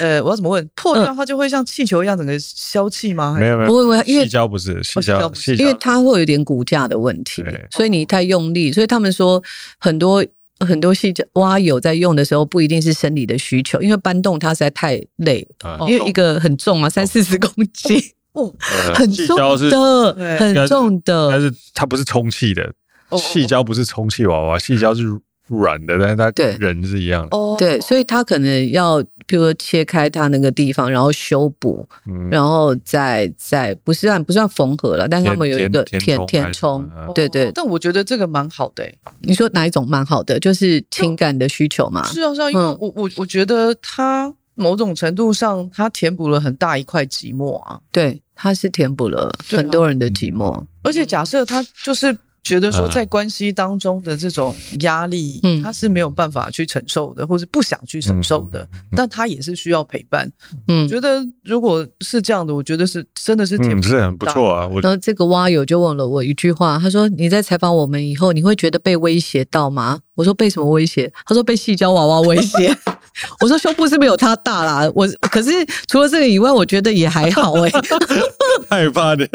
[0.00, 0.68] 呃，我要怎么问？
[0.74, 3.36] 破掉它就会像气球一样整个消气吗？
[3.38, 9.40] 没有没有，不会不会，因为气胶不是气胶，因为它会有点骨架的问题，所以你太用力，所以他们说
[9.78, 10.24] 很多
[10.58, 15.46] 很多细胶蛙友在用的时候不一定是生理的需求，因为搬动它实在太累，
[15.88, 18.52] 因为一个很重啊，三四十公斤，哦，
[18.94, 22.72] 很重的，很重的，但是它不是充气的，
[23.16, 25.02] 气胶不是充气娃娃，气胶是。
[25.50, 27.36] 软的，但是它对人是一样的。
[27.36, 37.50] 哦，对，所以他可能要，比如说切开它那个地方，然后修补，嗯、然后再再不是算不算缝合了，但是他们有一个填填充，对对。
[37.52, 38.98] 但我觉得这个蛮好的、欸。
[39.22, 40.38] 你说哪一种蛮好的？
[40.38, 42.04] 就是情感的需求嘛。
[42.06, 47.80] 是啊，是啊，因为我我我觉得它某种程度上，它填补了很大一块寂寞啊。
[47.90, 50.52] 对，它是填补了很多人的寂寞。
[50.52, 52.16] 啊、而且假设它就是。
[52.42, 58.66] 觉得说在关系当中的这种压力，嗯，他是没有办法去承受的，或是不想去承受的，
[58.96, 60.30] 但他也是需要陪伴。
[60.68, 64.68] 嗯，觉得如果是这样的，我觉得是真的是挺是很不错啊。
[64.82, 72.76] 然后这个蛙友就问了我一句话，他说：“你在采访我们以后，你会觉得被威胁到吗？”我说：“被什么威胁？”他说：“被细胶娃娃威胁。
[73.40, 75.50] ”我说：“胸部是没有他大啦。”我可是
[75.88, 77.80] 除了这个以外，我觉得也还好哎、欸。
[78.68, 79.28] 害怕的。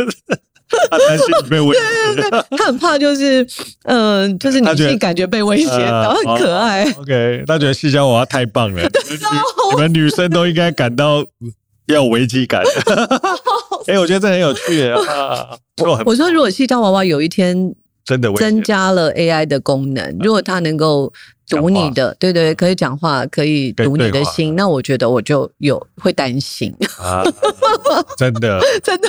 [0.89, 1.81] 他担心被威胁，
[2.15, 3.45] 对对对，他很怕，就是
[3.83, 6.83] 嗯、就是你自己感觉被威胁，然后很可爱。
[6.97, 8.81] OK，他觉得西江娃娃太棒了，
[9.71, 11.23] 你们女生都应该感到
[11.87, 12.63] 要有危机感。
[13.87, 15.55] 哎，我觉得这很有趣啊！
[15.83, 17.75] 我我说，如果西江娃娃有一天
[18.05, 21.11] 真的增加了 AI 的功能，如果它能够。
[21.47, 24.55] 读你的，话对对，可以讲话，可以读你的心。
[24.55, 27.21] 那我觉得我就有会担心啊，
[28.17, 29.07] 真的， 真的。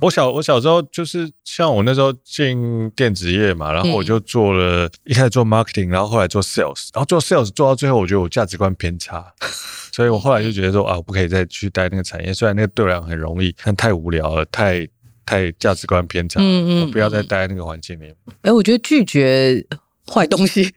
[0.00, 9.26] 我小我小时候就是像我那时候进电子业嘛，然后我就做了，嗯、一开始做 marketing，然后后来做 sales，然后做 sales 做到最后，我觉得我价值观偏差，
[9.92, 14.86] 所以我后来就觉得说啊，我不可以再去待那个产业，虽然那个对我来讲很容易，但太无聊了，太
[15.28, 18.14] 太价值观偏差，嗯嗯，不要再待在那个环境里面。
[18.26, 19.64] 哎、欸，我觉得拒绝。
[20.10, 20.72] 坏东西，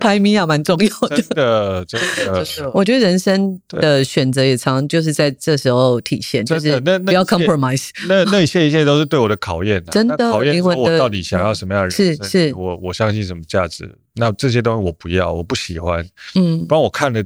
[0.00, 2.44] 拍米亚蛮重要的，真的真的。
[2.74, 7.90] 我觉得人生的选择也常常就是在这时候体现，就是不要 compromise。
[8.08, 13.88] 那那一切一切都是对我的考验，真的考验我到底想要什么样的人生，是是，我我相信什么价值。
[14.16, 16.04] 那这些东西我不要，我不喜欢。
[16.34, 17.24] 嗯，不然我看的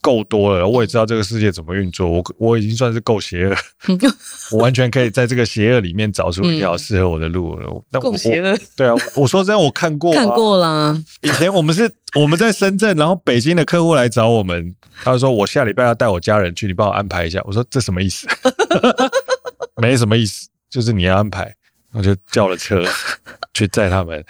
[0.00, 2.08] 够多了，我也知道这个世界怎么运作。
[2.10, 3.56] 我我已经算是够邪恶，
[4.52, 8.00] 我完全可以在这个邪恶里面找出一条适合我的路了。
[8.00, 8.56] 够邪恶？
[8.76, 10.98] 对啊，我说真的，我看过，看过啦。
[11.22, 17.40] 以前我们是我们在深圳，然后北京的客户来找我们，他说我下礼拜要带我家人去，你帮我安排一下。
[17.44, 18.26] 我说这什么意思？
[19.80, 21.54] 没什么意思，就是你要安排。
[21.92, 22.82] 我就叫了车
[23.52, 24.24] 去载他们，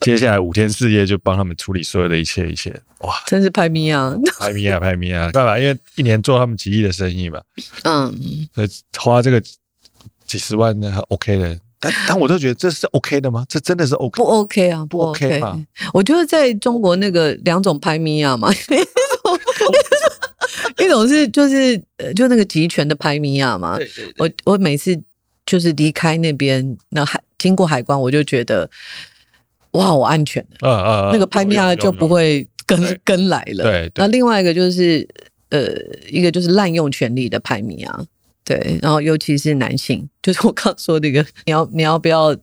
[0.00, 2.70] 接下来五天四夜就帮他们处理所有的一切一切。
[3.00, 4.14] 哇，真是拍咪啊！
[4.38, 5.30] 拍咪啊，拍咪啊！
[5.32, 5.58] 办法？
[5.58, 7.40] 因为一年做他们几亿的生意嘛，
[7.84, 8.14] 嗯，
[8.54, 9.42] 所以花这个
[10.26, 11.58] 几十万呢，OK 的。
[11.78, 13.44] 但但我都觉得这是 OK 的吗？
[13.48, 14.22] 这真的是 OK？
[14.22, 15.58] 不 OK 啊，不 OK 啊！
[15.92, 18.50] 我觉得在中国那个两种拍咪啊嘛，
[20.78, 23.76] 一种是就是呃就那个集权的拍咪啊嘛。
[23.76, 24.14] 对对对，
[24.44, 24.98] 我我每次。
[25.46, 28.68] 就是离开那边，那海经过海关，我就觉得
[29.70, 30.44] 哇，我安全
[31.12, 33.64] 那个拍米啊就不会跟跟来了。
[33.64, 35.08] 对，对那另外一个就是
[35.50, 35.72] 呃，
[36.10, 38.06] 一个就是滥用权力的拍米亚。
[38.46, 42.34] 对，然后尤其是男性， 就是我刚说那个，你要你要不要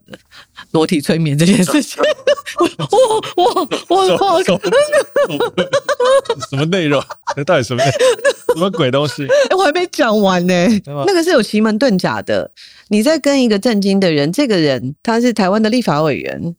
[0.72, 2.04] 裸体催眠这件事情？
[2.60, 2.68] 哇
[3.38, 3.46] 哇
[3.88, 4.44] 哇哇！
[6.50, 7.02] 什么内容？
[7.38, 7.82] 那到底什么
[8.54, 9.26] 什么鬼东西？
[9.50, 10.54] 哎，我还没讲完呢。
[10.86, 12.52] 那个是有奇门遁甲的。
[12.90, 16.54] 你在跟一个正经的人，这个人他是台湾的立法委员、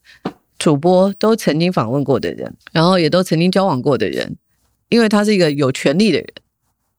[0.58, 4.36] 主播，都曾经访问过的人，然后也都曾经交往过的人，
[4.88, 6.26] 因为他是一个有权利的人。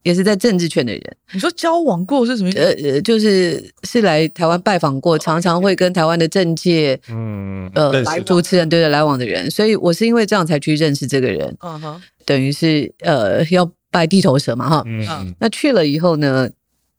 [0.06, 1.02] 也是在政治圈的人。
[1.34, 2.60] 你说交往过是什么意思？
[2.60, 9.50] 呃呃，就是是来台湾拜访过，常常会跟台湾的政界，嗯呃，来主持人对着来往的人。
[9.50, 11.58] 所以我是因为这样才去认识这个人。
[11.62, 14.84] 嗯哼，等于是呃要拜地头蛇嘛哈。
[14.86, 16.48] 嗯，那去了以后呢，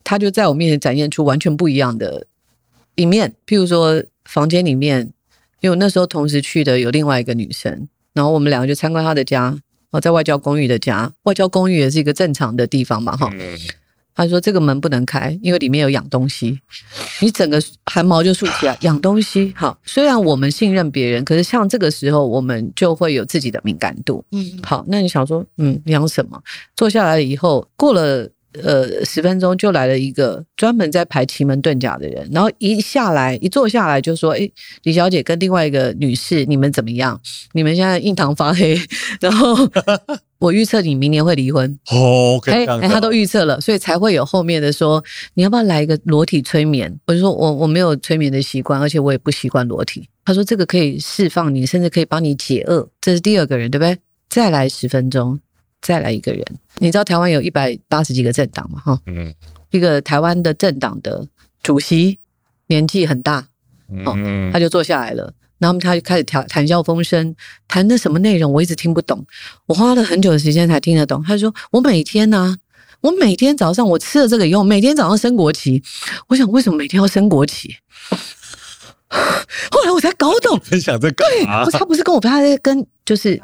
[0.02, 2.26] 他就在我面前展现出完全不一样的
[2.96, 3.32] 一面。
[3.46, 5.02] 譬如说房间里面，
[5.60, 9.56] 因为我那时候同时去的有另外一个女生，然后我们两个就参观她的家。
[10.00, 13.30] 在外交公寓的家，外交公寓也是一个正常的地方嘛，哈。
[14.14, 16.58] 他说这个门不能开，因为里面有养东西，
[17.20, 18.74] 你整个汗毛就竖起来。
[18.80, 24.24] 养东西，好，虽然我们信任别人，可是像这个时候，我们就会有自己的敏感度。
[24.32, 26.42] 嗯，好，那你想说，嗯，养什么？
[26.74, 28.26] 坐下来以后，过了。
[28.62, 34.48] 呃，十分钟就来了一个专门在排奇门遁甲的人，然后一下来一坐下来就说：“哎，
[34.82, 37.20] 李小姐跟另外一个女士，你们怎么样？
[37.52, 38.78] 你们现在印堂发黑，
[39.20, 39.56] 然后
[40.38, 45.02] 我预测你明年会离婚。”哦，哎哎，他都预测了，所以才会有后面的说
[45.34, 53.96] ：“你要不要来一个裸体催眠？”我就说：“我我没有催眠的习惯，而且我也不习惯裸体。”他说：“这个可以释放你，甚至可以帮你解厄。”这是第二个人，对不对？
[54.28, 55.38] 再来十分钟。
[55.80, 56.44] 再来一个人，
[56.78, 58.80] 你知道台湾有一百八十几个政党嘛？
[58.80, 59.32] 哈，嗯，
[59.70, 61.26] 一个台湾的政党的
[61.62, 62.18] 主席
[62.66, 63.46] 年纪很大，
[63.88, 67.34] 嗯，他就坐下来了，然后他就开始谈谈笑风生，
[67.68, 69.24] 谈的什么内容我一直听不懂，
[69.66, 71.22] 我花了很久的时间才听得懂。
[71.22, 72.58] 他就说我每天呢、啊，
[73.02, 75.82] 我每天早上我吃了这个以后，每天早上升国旗，
[76.26, 77.76] 我想为什么每天要升国旗？
[79.70, 83.40] 后来我才搞懂，分享这个，对，他不是跟我，他在跟就是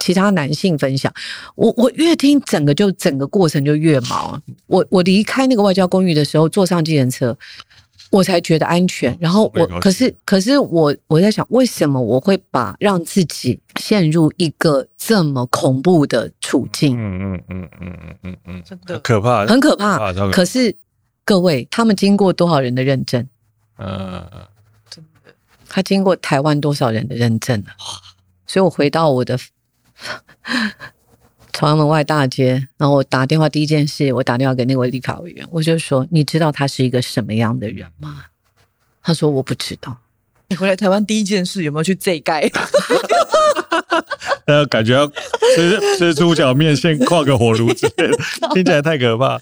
[0.00, 1.10] 其他男性分享。
[1.54, 4.38] 我我越听整个就整个过程就越毛。
[4.66, 7.34] 我我离开那个外交公寓的时候，坐上计程车，
[8.10, 9.16] 我才觉得安全。
[9.18, 16.94] 然后我可是可是我我在想，为什么我会把让自己陷入一个这么恐怖的处境？
[16.94, 20.12] 嗯嗯嗯嗯嗯嗯嗯，真的可怕，很可怕。
[20.30, 20.76] 可是
[21.24, 23.26] 各位，他们经过多少人的认证？
[23.78, 24.22] 嗯。
[25.76, 27.66] 他经过台湾多少人的认证了？
[28.46, 29.38] 所以我回到我的
[31.52, 38.24] 朝阳门外大街，然后我打电话第一件事，我打电话给那位立法委员，我就说：“你知道他是一个什么样的人吗？”
[39.04, 39.98] 他说：“我不知道。”
[40.48, 42.50] 你回来台湾第一件事有没有去这盖？
[44.46, 45.06] 呃，感觉要
[45.54, 48.16] 吃吃猪脚面，先跨个火炉之类的，
[48.54, 49.38] 听起来太可怕。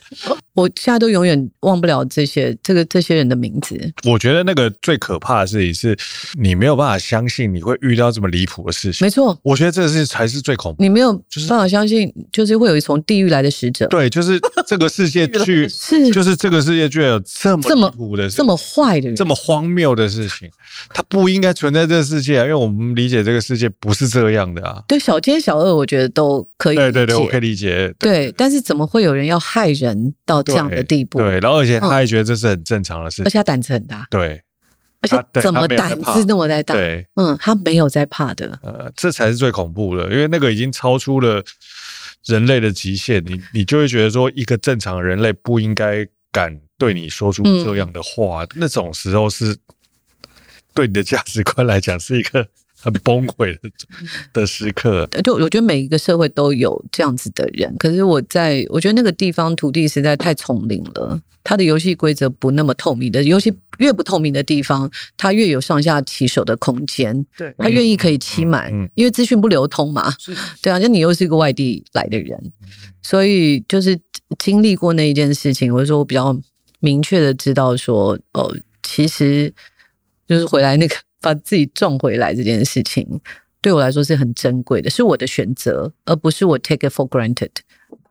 [0.55, 3.79] 我现在都永远忘不了这些这个这些人的名字。
[4.05, 5.97] 我觉得那个最可怕的事情是，
[6.39, 9.05] 你没有办法相信你会遇到这么离谱的事情。
[9.05, 10.83] 没错，我觉得这是才是最恐怖。
[10.83, 11.13] 你没有
[11.49, 13.87] 办法相信，就是会有一从地狱来的使者。
[13.89, 20.49] 对，就是这个世界 去是，就是这个世界居然有这么离谱的、这么坏的人、这么荒谬的事情。
[20.91, 24.83] 它不应该存在这个世界啊，因为我们理解这个世界不是这样的啊。
[24.87, 26.77] 对，小奸小恶，我觉得都可以。
[26.77, 27.93] 对对对，我可以理解。
[27.99, 31.19] 对，对，但是怎么会有人要害人到这样的地步？
[31.19, 34.07] 对，对，然后而且他还觉得这是很正常的事情，而且他胆子很大。
[34.11, 34.43] 对，
[35.01, 36.75] 而且怎么胆子那么在大？
[36.75, 38.59] 对，嗯，他没有在怕的。
[38.63, 41.43] 呃，这才是最恐怖的，因为那个已经超出了
[42.27, 43.25] 人类的极限。
[43.25, 48.45] 你你就会觉得说，一个正常人类不应该敢对你说出这样的话。
[48.45, 49.57] 嗯、那种时候是
[50.73, 52.47] 对你的价值观来讲是一个
[52.85, 53.71] 很崩溃的
[54.33, 55.09] 的时刻。
[55.25, 61.21] 就我觉得每一个社会都有这样子的人，可是我在我觉得那个地方土地实在太丛林了。
[61.47, 67.27] 它的游戏规则不那么透明的，游戏越不透明的地方，它越有上下其手的空间。
[67.37, 70.11] 对，他愿意可以欺瞒，嗯嗯、因为资讯不流通嘛。
[70.63, 72.51] 对啊，就你又是一个外地来的人，
[73.03, 74.01] 所以就是
[74.39, 76.35] 经历过那一件事情，我说我比较
[76.81, 79.53] 明确的知道说，哦，其实
[80.27, 83.21] 就是回来那个把自己撞回来这件事情，
[83.61, 87.51] 对我来说是很珍贵的，是我的选择，而不是我 take it for granted。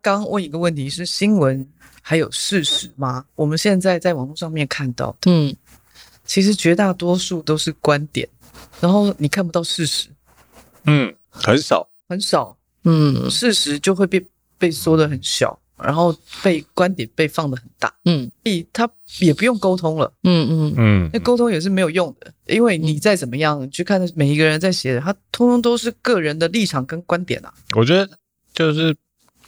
[0.02, 1.68] 刚问一个问题是新闻。
[2.06, 3.24] 还有事实吗？
[3.34, 5.56] 我们现在在网络上面看到的，嗯，
[6.26, 8.28] 其实绝大多数都是观点，
[8.82, 10.10] 然后你看不到事实，
[10.84, 14.22] 嗯，很少，很少，嗯，事实就会被
[14.58, 27.54] 被缩的很小，然后被观点被放得很大，嗯，所以他也不用沟通了，嗯嗯嗯，那沟通也是没有用的，因为你再怎么样去看每一个人在写的，他通通都是个人的立场跟观点啊。
[27.76, 28.10] 我觉得
[28.54, 28.96] 就是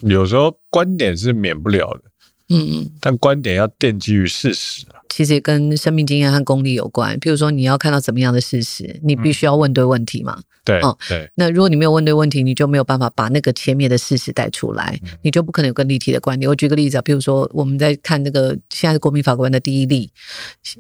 [0.02, 2.02] 有时候观点是免不了的。
[2.50, 7.18] 嗯嗯，但观点要奠基于事实啊，其实也跟生命经验和功力有关。
[7.20, 10.44] 譬如说，你要看到怎么样的事实，你必须要问对问题嘛。
[10.66, 11.30] 对，哦，对。
[11.36, 16.50] 那如果你没有问对问题，你就没有办法把那个前面的事实带出来，你就不可能有更立体的观点。
[16.50, 20.10] 我举个例子啊，比如说，我们在看那个现在是国民法官的第一例，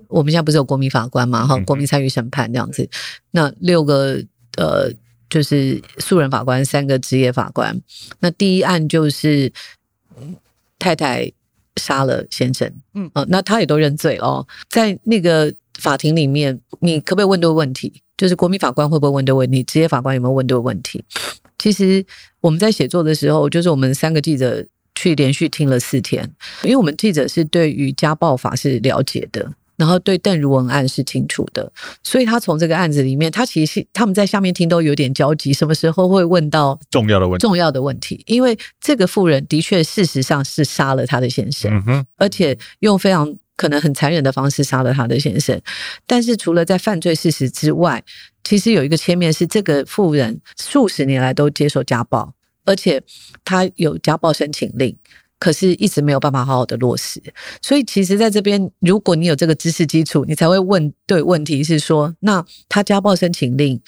[0.07, 1.45] 我们现在不是有国民法官嘛？
[1.47, 2.89] 哈，国民参与审判这样子。
[3.31, 4.21] 那六个
[4.57, 4.91] 呃，
[5.29, 7.79] 就是素人法官，三个职业法官。
[8.19, 9.53] 那第一案就是
[10.79, 11.31] 太太。
[11.77, 14.47] 杀了先生，嗯，哦，那他也都认罪哦。
[14.69, 18.01] 在那个法庭里面，你可不可以问对问题？
[18.17, 19.63] 就是国民法官会不会问对问题？
[19.63, 21.03] 职业法官有没有问对问题？
[21.57, 22.05] 其实
[22.41, 26.29] 我们在写作的时候，就是我们三个记者去连续听了四天，
[26.63, 29.53] 因为我们记者是对于家暴法是了解的。
[29.77, 31.69] 然后对邓如文案是清楚的，
[32.01, 37.41] 所以他从这个案子里面，他其实是他们在下面听都有点焦急，什么时候会问到重要的问题？
[37.41, 45.59] 重要的问题，因为这个妇人的确事实上是杀了他的先生，嗯，而且用非常可能很残忍的方式杀了他的先生。
[46.05, 48.03] 但是除了在犯罪事实之外，
[48.43, 52.33] 其实有一个切面是这个妇人数十年来都接受家暴，
[52.65, 53.01] 而且
[53.43, 54.97] 他有家暴申请令。
[55.37, 57.21] 可是一直没有办法好好的落实，
[57.61, 63.79] 所以其实在这边，如果你有这个知识基础，你才会问对问题是说，那他家暴申请令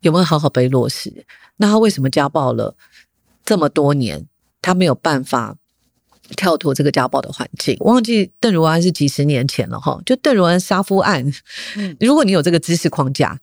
[0.00, 1.12] 有没有好好被落实？
[1.58, 2.74] 那他为什么家暴了
[3.44, 4.26] 这么多年，
[4.62, 5.56] 他没有办法
[6.36, 7.76] 跳脱这个家暴的环境？
[7.80, 11.24] 忘记邓如安是几十年前了哈，就邓如安杀夫案，
[12.00, 13.38] 如果你有这个知识框架，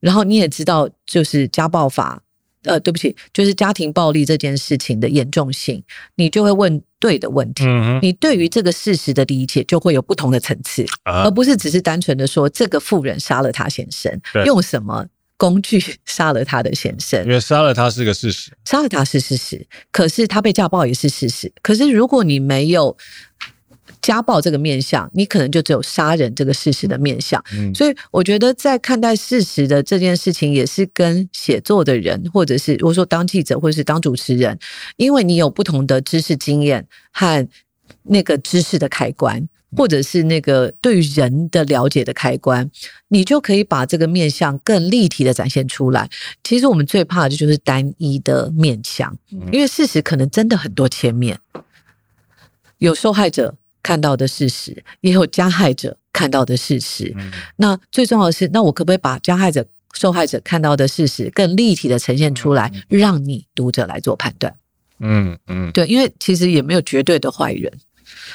[0.00, 2.22] 然后你也知道就是家暴法。
[2.62, 5.80] 呃，对不起，就是家庭暴力这件事情的严重性，
[6.16, 7.62] 你就会问对的问题。
[7.64, 15.06] 嗯，你对于这个事实的理解就会有不同的层次，啊、而不是只是单纯的说这个妇人杀了他先生，用什么
[15.36, 17.24] 工具杀了他的先生？
[17.24, 21.52] 因为杀了他是个事实，杀了他是事实，可是他被家暴也是事实。
[21.62, 22.96] 可是如果你没有。
[24.02, 27.42] 家暴这个面相，你可能就只有杀人这个事实的面相。
[27.52, 34.56] 嗯，所以我觉得在看待事实的这件事情，也是跟写作的人，或者是如果说当记者或者是当主持人，
[34.96, 37.48] 因为你有不同的知识经验和
[38.04, 42.68] 那个知识的开关，或者是那个对于人的了解的开关，
[43.08, 46.08] 你就可以把这个面相更立体的展现出来。
[46.42, 49.16] 其实我们最怕的就是单一的面相，
[49.52, 51.38] 因为事实可能真的很多切面，
[52.78, 53.54] 有受害者。
[53.82, 57.14] 看到的事实，也有加害者看到的事实。
[57.16, 64.52] 嗯、那最重要的是，那我可不可以把加害者、受害者看到的事实更立体的呈现出来，嗯、让你读者来做判断？
[64.98, 67.72] 嗯嗯，对，因为其实也没有绝对的坏人，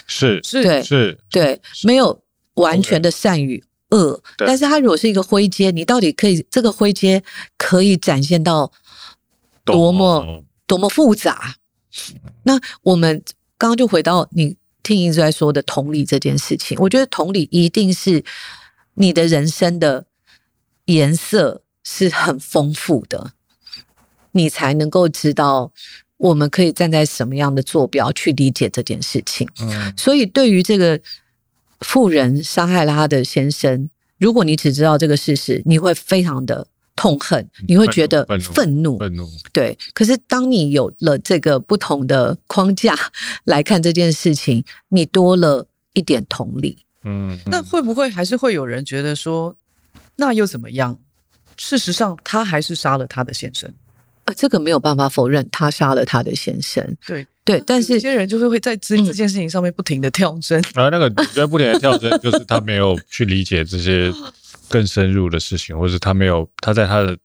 [0.07, 2.23] 是是，对是，对，没有
[2.55, 4.21] 完全的善与恶。
[4.37, 7.23] 对但是它如果是一个灰阶，你到底可以这个灰阶
[7.57, 8.71] 可以展现到
[9.63, 11.55] 多么、哦、多么复杂？
[12.43, 13.23] 那我们
[13.57, 14.57] 刚刚就回到你。
[14.83, 18.23] 听一直在说的同理这件事情，我觉得同理一定是
[18.95, 20.07] 你的人生的
[20.85, 23.33] 颜色是很丰富的，
[24.31, 25.71] 你才能够知道
[26.21, 29.47] 我们可以站在什么样的坐标去理解这件事情。
[29.59, 30.99] 嗯，所以对于这个
[31.79, 36.67] 富人杀害了他的先生，如果你只知道这个事实，你会非常的。
[36.93, 39.75] 痛恨，你会觉得愤怒，愤怒，对。
[39.93, 42.93] 可是当你有了这个不同的框架
[43.45, 46.77] 来看这件事情，你多了一点同理。
[47.03, 49.55] 嗯，那会不会还是会有人觉得说，
[50.17, 50.99] 那又怎么样？
[51.57, 53.73] 事实上，他还是杀了他的先生。
[54.25, 56.95] 啊，这个没有办法否认，他杀了他的先生。
[57.05, 60.61] 对对，但是有些人就是会在这这件事情上面不停的跳针。
[60.75, 64.13] 然后、嗯啊、那个在不停的跳针，就是他没有去理解这些
[64.69, 67.17] 更深入的事情，或者是他没有他在他的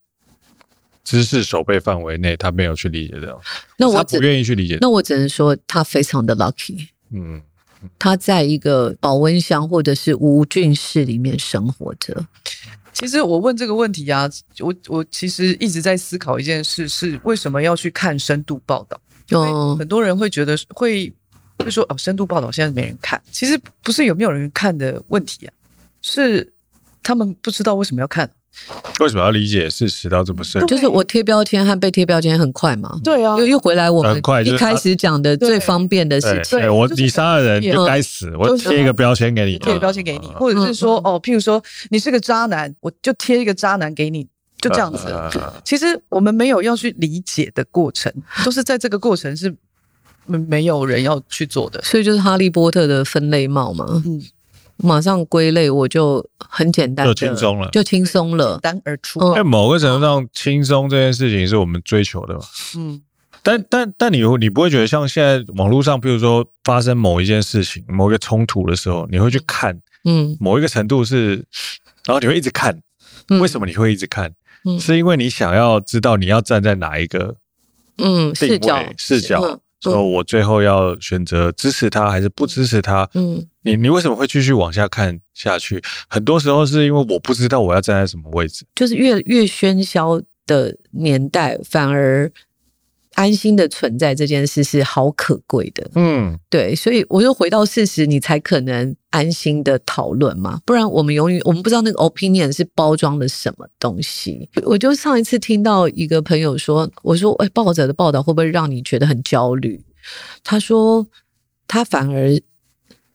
[1.05, 3.39] 知识守备范围内，他没有去理解这样。
[3.77, 4.79] 那我不愿意去理解。
[4.81, 6.89] 那我只能说他非常的 lucky。
[7.13, 7.43] 嗯。
[7.99, 12.27] 他在一个保温箱或者是无菌室里面生活着。
[12.97, 14.27] 其实我问这个问题啊，
[14.61, 18.99] 我我其实一直在思考一件事，是为什么要去看深度报道？
[19.27, 21.13] 就，很多人会觉得会
[21.59, 23.23] 会说哦，深度报道现在没人看。
[23.31, 25.53] 其实不是有没有人看的问题啊，
[26.01, 26.51] 是
[27.03, 28.31] 他们不知道为什么要看。
[29.01, 30.67] 为什么要理解事实到这么深？
[30.67, 32.99] 就是我贴标签和被贴标签很快嘛？
[33.05, 36.59] 对啊，又又回来我们一开始讲的最方便的事情。
[36.73, 44.27] 我你杀了人就该死，我贴一个标签给你，贴个标签给你，或者是说哦，譬如说你是个渣男，我就贴一个渣男给你，
[44.61, 45.07] 就这样子。
[45.65, 48.13] 其实我们没有要去理解的过程，
[48.45, 49.55] 都是在这个过程是
[50.25, 54.03] 没没有人要去做的，所以就是哈利波特的分类帽嘛。
[54.07, 54.23] 嗯。
[54.79, 59.35] 马上归类，我就很简单，就轻松了，就轻松了，简单而出。
[59.35, 62.41] 在某个程度上，轻松这件事情是我们追求的嘛？
[62.77, 63.03] 嗯，
[63.43, 71.37] 但但但你你不会觉得像现在网络上，比如说发生某一件事情、某一个冲突的时候，你会去看，嗯，某一个程度是，
[72.05, 72.79] 然后你会一直看，
[73.41, 74.33] 为什么你会一直看？
[74.65, 77.37] 嗯，是因为你想要知道你要站在哪一个，
[77.99, 79.61] 嗯，视角视角。
[79.79, 83.09] 说我最后要选择支持他还是不支持他？
[83.13, 85.83] 嗯，你你为什么会继续往下看下去？
[86.09, 88.65] 很多时候是因为我不知道我要站在什么位置。
[88.75, 92.33] 就是越越喧嚣的年代，反而。
[93.17, 104.47] 安心的存在这件事是好可贵的，嗯，对，所以我就回到事实，你才可能安心的讨论嘛，不然我们永远我们不知道那个 opinion 是包装的什么东西。
[104.65, 109.83] 我就上一次听到一个朋友说，我说，哎，报纸的报道会不会让你觉得很焦虑？
[110.45, 111.07] 他说，
[111.67, 112.39] 他反而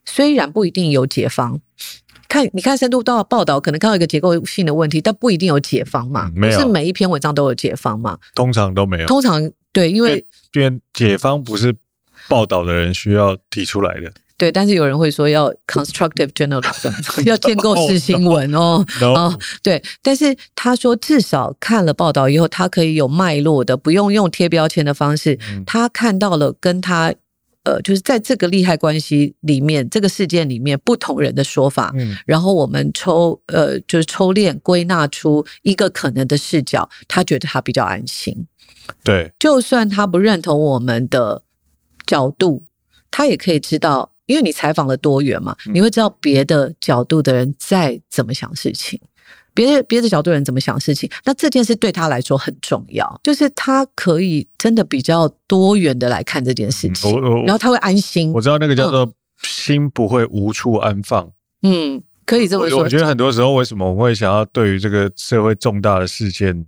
[0.06, 1.60] 虽然不一定有解方，
[2.28, 9.52] 看你看深度到报道，可能看到一个结构性的问题，但不一定有解方嘛，没有，是每一篇文章都有解方嘛，通常都没有，通常。
[9.74, 11.74] 对，因为因为解方不是
[12.28, 14.12] 报道的人需要提出来的。
[14.38, 16.92] 对，但是有人会说要 constructive journalism，
[17.24, 18.86] 要建构式新闻哦。
[19.00, 27.14] 哦，对，但是他说至少看了报道以后，他可以有脉络的，不用用贴标签的方式，嗯、他看到了跟他
[27.64, 38.48] 呃，就是在这个利害关系里面，这个事件里面不同人的说法，嗯，然后我们抽呃，就是抽练归纳出一个可能的视角，他觉得他比较安心。
[39.04, 41.44] 对，就算他不认同我们的
[42.08, 42.64] 角度，
[43.12, 49.00] 他也可以知道，因为你采访了多元嘛，你会知道别的角度的人在怎么想事情，
[49.54, 51.10] 别的别的角度人怎么想事情。
[51.26, 57.12] 那这件事对他来说很重要，就是他可以真的比较多元的来看这件事情，
[57.46, 58.32] 然后他会安心。
[58.34, 59.12] 我知道那个叫做
[59.44, 61.30] 心不会无处安放。
[61.64, 62.80] 嗯，可以这么说。
[62.80, 66.66] 我觉得很多时候，为什么我会想要对于这个社会重大的事件，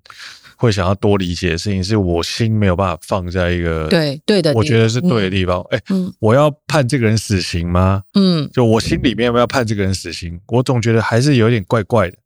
[0.58, 5.62] 会想要多理解的事情，是我心没有办法放在一个对对的，我觉得是对的地方。
[5.72, 5.82] 哎，
[6.20, 8.04] 我要判这个人死刑吗？
[8.14, 10.40] 嗯，就我心里面要不要判这个人死刑？
[10.48, 12.18] 我总觉得还是有点怪怪的。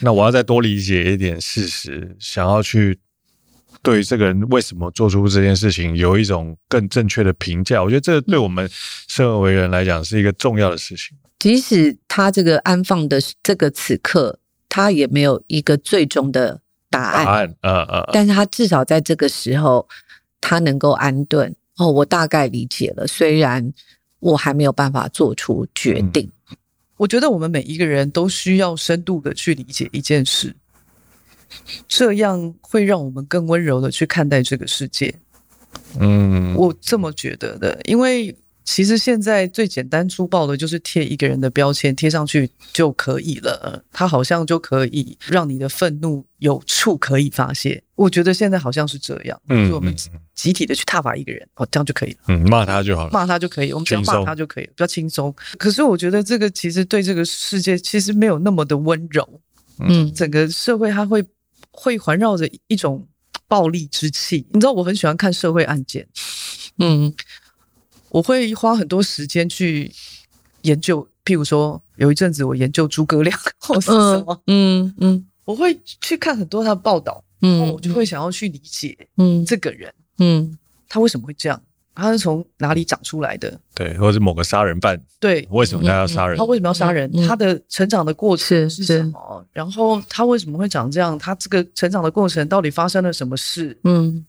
[0.00, 2.98] 那我要再多理解一点事实，想要去
[3.82, 7.82] 对这个人为什么做出这件事情有一种更正确的评价。
[7.82, 8.68] 我觉得这对我们
[9.06, 11.16] 生而为人来讲是一个重要的事情。
[11.38, 14.38] 即使他这个安放的这个此刻，
[14.68, 16.60] 他也没有一个最终的。
[16.90, 19.86] 答案，答案，嗯嗯，但是他至少在这个时候，
[20.40, 21.54] 他能够安顿。
[21.76, 23.74] 哦，我大概理解了，虽然
[24.20, 26.24] 我还没有办法做出决定。
[26.24, 26.32] 嗯，
[26.98, 30.54] 我觉得我们每一个人都需要深度的去理解一件事，
[31.88, 35.14] 这样会让我们更温柔的去看待这个世界。
[35.98, 38.36] 嗯，我这么觉得的，因为。
[38.70, 43.82] 其实现在最简单粗暴的就是贴一个人的标签，贴上去就可以了。
[43.90, 47.82] 他好像就可以让你的愤怒有处可以发泄。
[47.94, 49.96] 我觉得现在好像是这样，嗯，我们
[50.34, 52.18] 集体的去踏伐一个人，哦，这样就可以了。
[52.28, 55.34] 嗯，骂他就好了，骂他就可以，我们只要骂他就可以了，比较轻松。
[55.56, 59.40] 可是我觉得这个其实对这个世界其实没有那么的温柔。
[59.78, 61.24] 嗯，整个社会它会
[61.70, 63.08] 会环绕着一种
[63.48, 64.46] 暴力之气。
[64.52, 66.06] 你知道我很喜欢看社会案件，
[66.78, 67.14] 嗯。
[68.10, 69.92] 我会花很多时间去
[70.62, 80.58] 研究，譬如说，有一阵子我研究诸葛亮 或是什么，嗯嗯，嗯我会去看很多他的报道，嗯，我就会想要去理解，嗯，这个人，嗯，
[80.88, 81.60] 他为什么会这样？
[81.94, 83.58] 他是从哪里长出来的？
[83.74, 86.38] 对，或者是某个杀人犯，对，为什么他要杀人？
[86.38, 87.10] 他为什么要杀人？
[87.26, 89.10] 他的成长的过程是什么？
[89.40, 91.18] 是是然后他为什么会长这样？
[91.18, 93.76] 他这个成长的过程到底发生了什么事？
[93.82, 94.24] 嗯，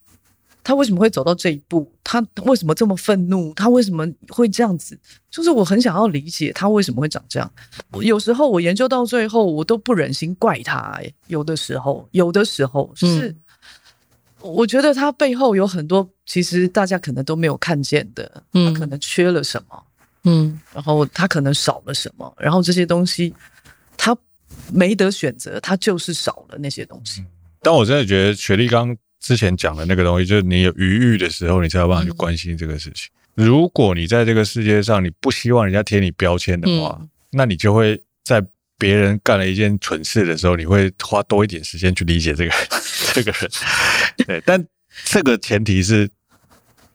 [0.69, 1.91] 他为什么会走到这一步？
[2.03, 3.51] 他为什么这么愤怒？
[3.55, 4.95] 他为什么会这样子？
[5.31, 7.51] 就是我很想要理解他为什么会长这样。
[8.01, 10.77] 有时候我研究到最后，我都不忍心怪他。
[10.77, 13.35] 哎，有的时候，有的时候是。
[14.41, 18.43] 我觉得他背后有很多，其实大家可能都没有看见的。
[18.53, 19.83] 他可能缺了什么，
[20.25, 23.33] 嗯，然后他可能少了什么，然后这些东西
[23.97, 24.15] 他
[24.71, 27.25] 没得选择，他就是少了那些东西。
[27.63, 33.09] 但我真的觉得雪莉刚之前讲的那个东西，就是你有余裕的时候，你才有办法去关心这个事情。
[33.35, 36.99] 如果你在这个世界上，你不希望人家贴你标签的话，
[37.31, 38.43] 那你就会在
[38.77, 42.53] 别人干了一件蠢事的时候，你会花多一点时间去理解这个
[43.13, 43.49] 这个人。
[44.25, 44.65] 对，但
[45.05, 46.09] 这个前提是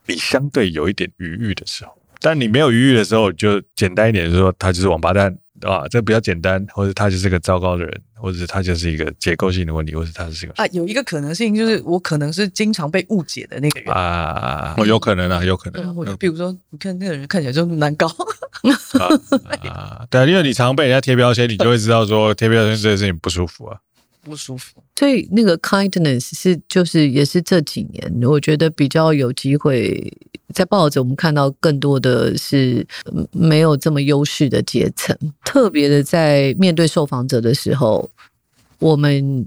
[0.06, 5.34] 你相对有一点余裕的时候，但你没有余裕的时候，就简单一点，就是说他就是王八蛋，
[5.64, 5.86] 对吧？
[5.88, 19.08] 这比较简单，或者他就是个糟糕的人，或者是他就是一个结构性的问题，或者他是一个啊，有一个可能性就是我可能是经常被误解的那个人啊，哦，有可能啊，有可能，或者比如说，你看那个人看起来就难搞啊
[20.10, 23.78] 对啊，因为你常被人家贴标签，你就会知道说贴标签这件事情不舒服啊。
[24.22, 30.10] 不舒服，所以那个 kindness 是就是也是这几年我觉得比较有机会
[30.54, 32.86] 在报纸我们看到更多的是
[33.32, 38.08] 没有这么优势的阶层，特别的在面对受访者的时候，
[38.78, 39.46] 我们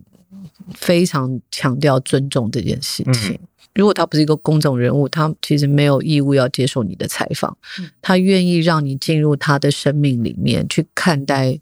[0.75, 3.39] 非常强调尊重这件事情。
[3.73, 7.57] 如果他不是一个公众人物，他其实没有义务要接受你的采访，
[8.01, 11.59] 他愿意让你进入他的生命里面去看待。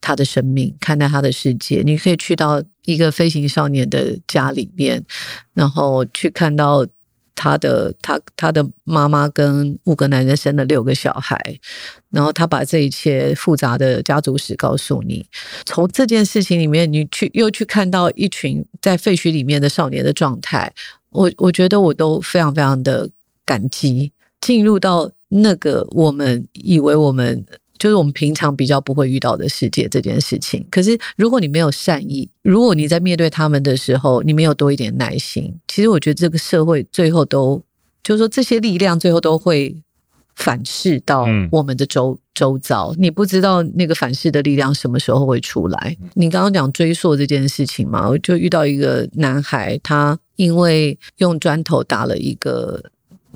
[0.00, 5.04] 他的生命，看待他的世界，你可以去到一个飞行少年的家里面，
[5.54, 6.86] 然后去看到
[7.38, 11.40] 他的他他的妈妈跟五个男人生了六个小孩，
[12.10, 15.24] 然后他把这一切复杂的家族史告诉你。
[15.64, 20.72] 从这件事情里面，你去又去看到一群在废墟里面的少年的状态，
[21.10, 23.08] 我我觉得我都非常非常的
[23.46, 24.10] 感激，
[24.40, 27.46] 进入到那个我们以为我们。
[27.78, 30.66] 就是我们平常比较不会遇到的世界这件事情。
[30.70, 37.62] 可是，如果你没有善意，如果你在面对他们的时候，你没有多一点耐心，其实我觉得这个社会最后都，
[38.02, 39.74] 就是说这些力量最后都会
[40.34, 42.94] 反噬到我们的周周遭。
[42.98, 45.96] 你不知道那个反噬的力量什么时候会出来。
[46.14, 52.82] 你刚刚讲追溯这件事情嘛，我就遇到一个男孩，他因为用砖头打了一个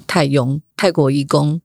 [0.07, 1.61] 泰佣泰国义工。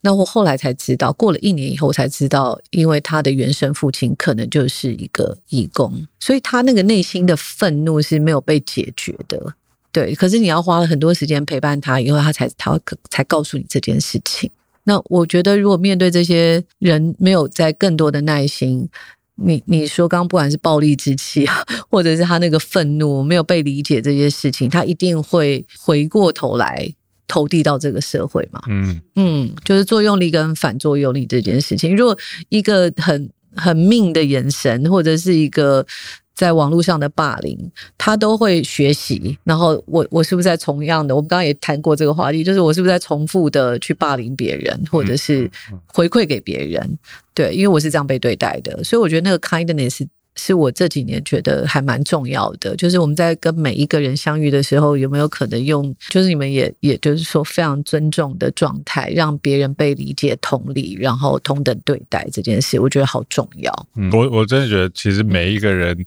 [0.00, 9.54] 那我后来才知道，过了一年以后我才知道，因为他的原生父亲可能就是一个义工，所以他那个内心的愤怒是没有被解决的。
[9.90, 12.80] 对，可是你要花了很多时间陪伴他，以后他才他
[13.10, 14.50] 才告诉你这件事情。
[14.84, 18.88] 那我觉得，如果面对这些人没有在更多的耐心，
[19.36, 26.92] 你你说刚不管是暴力之气啊，或者是他那个愤怒没有被理解这些事情，他一定会回过头来。
[27.32, 31.96] 投递到这个社会嘛，嗯嗯，就是作用力跟反作用力这件事情。
[31.96, 32.14] 如果
[32.50, 35.86] 一个很很命的眼神，或者是一个
[36.34, 37.58] 在网络上的霸凌，
[37.96, 39.38] 他都会学习。
[39.44, 41.16] 然后我我是不是在同样的？
[41.16, 45.50] 我们刚刚也谈过这个话题，就是我是不是在重复的去霸凌别人，或者是
[45.86, 46.98] 回馈给别人？
[47.32, 50.06] 对，因为我是这样被对待的，所以我觉得那个 kindness。
[50.36, 63.86] 是我这几年觉得还蛮重要的，就是我们在跟每一个人相遇的时候，有没有可能用，就是你们也也就是说非常尊重的状态，让别人被理解、同理，然后同等对待这件事，我觉得好重要。
[63.96, 66.04] 嗯，我我真的觉得，其实每一个人。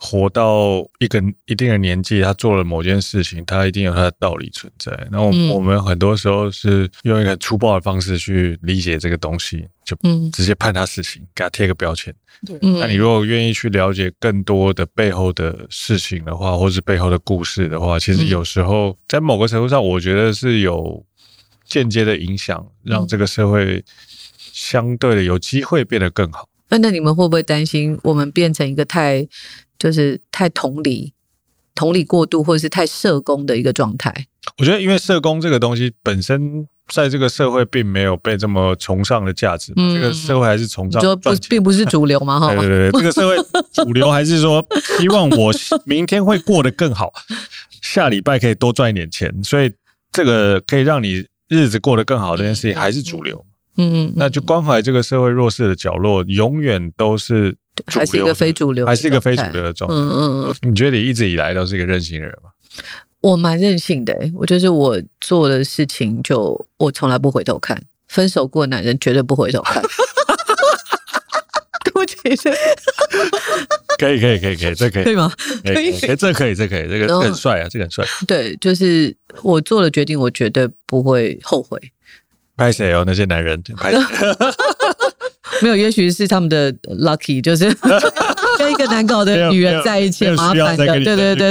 [0.00, 4.92] 活到一个一定的年纪，他做了某件事情，他一定有他的道理存在。
[5.10, 9.96] 然后我们很多时候是用一个粗暴的方式去理解这个东西，就
[10.32, 12.14] 直接判他死刑，给他贴个标签。
[12.46, 21.04] 对，那你如果愿意去了解更多的背后的事情的话，或是背后的故事的话，其实有时候在某个程度上，我觉得是有
[21.64, 23.84] 间接的影响，让这个社会
[24.52, 26.48] 相对的有机会变得更好。
[26.68, 29.26] 那那你们会不会担心我们变成一个太？
[29.78, 31.12] 就是太同理、
[31.74, 34.26] 同理过度，或者是太社工的一个状态。
[34.58, 42.54] 我觉得，因为社工这个东西本身在这个社会并没有被这么崇尚的价值，嗯、这个社会还是崇尚，就不并不是主流嘛，哈。
[42.54, 43.36] 对对对，这个社会
[43.72, 44.66] 主流还是说
[44.98, 45.52] 希望我
[45.84, 47.12] 明天会过得更好，
[47.82, 49.70] 下礼拜可以多赚一点钱，所以
[50.10, 53.44] 这个可以让你日子过得更好这件事情还是主流。
[53.76, 57.54] 嗯，那就关怀这个社会弱势的角落，永远都是。
[57.86, 59.96] 还是一个非主流，还是一个非主流的状态。
[59.96, 60.54] 嗯嗯嗯。
[60.62, 62.50] 你觉得你一直以来都是一个任性的人吗？
[63.20, 69.82] 我蛮任性的、欸，我就是我做的事情就我从来不回头看，分手过的男人绝对不回头看。
[71.84, 72.16] 对不起，
[73.98, 75.32] 可以可以可以可以，这可以可以吗？
[75.64, 78.04] 可以，这可以这可以，这个很帅啊，这个很帅。
[78.26, 81.76] 对，就是我做了决定，我绝对不会后悔。
[82.56, 83.02] 拍谁哦？
[83.04, 83.98] 那些男人拍谁？
[85.62, 87.64] 没有，也许是他们的 lucky， 就是
[88.58, 90.86] 跟一个难搞的女人在一起，麻烦的。
[90.86, 91.50] 对对对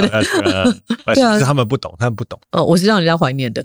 [1.14, 2.38] 对啊，是他们不懂，他们不懂。
[2.52, 3.62] 哦，我是让人家怀念的。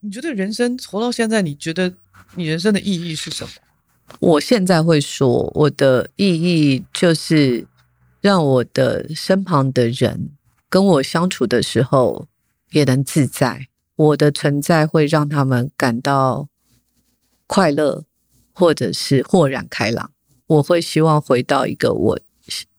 [0.00, 1.92] 你觉得人生活到现在，你觉得
[2.34, 3.50] 你人生的意义是什么？
[4.20, 7.66] 我现在会说，我的意义就是
[8.20, 10.30] 让我的身旁的人
[10.68, 12.28] 跟我相处的时候
[12.70, 13.66] 也能自在。
[13.96, 16.48] 我的存在会让他们感到
[17.46, 18.04] 快乐，
[18.56, 20.10] 或者是豁然开朗。
[20.46, 22.18] 我会希望回到一个我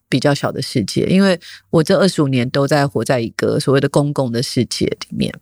[0.08, 1.38] 比较小的世界，因为
[1.70, 5.32] 我这二十五年都在活在一个所谓的公共的世界里面。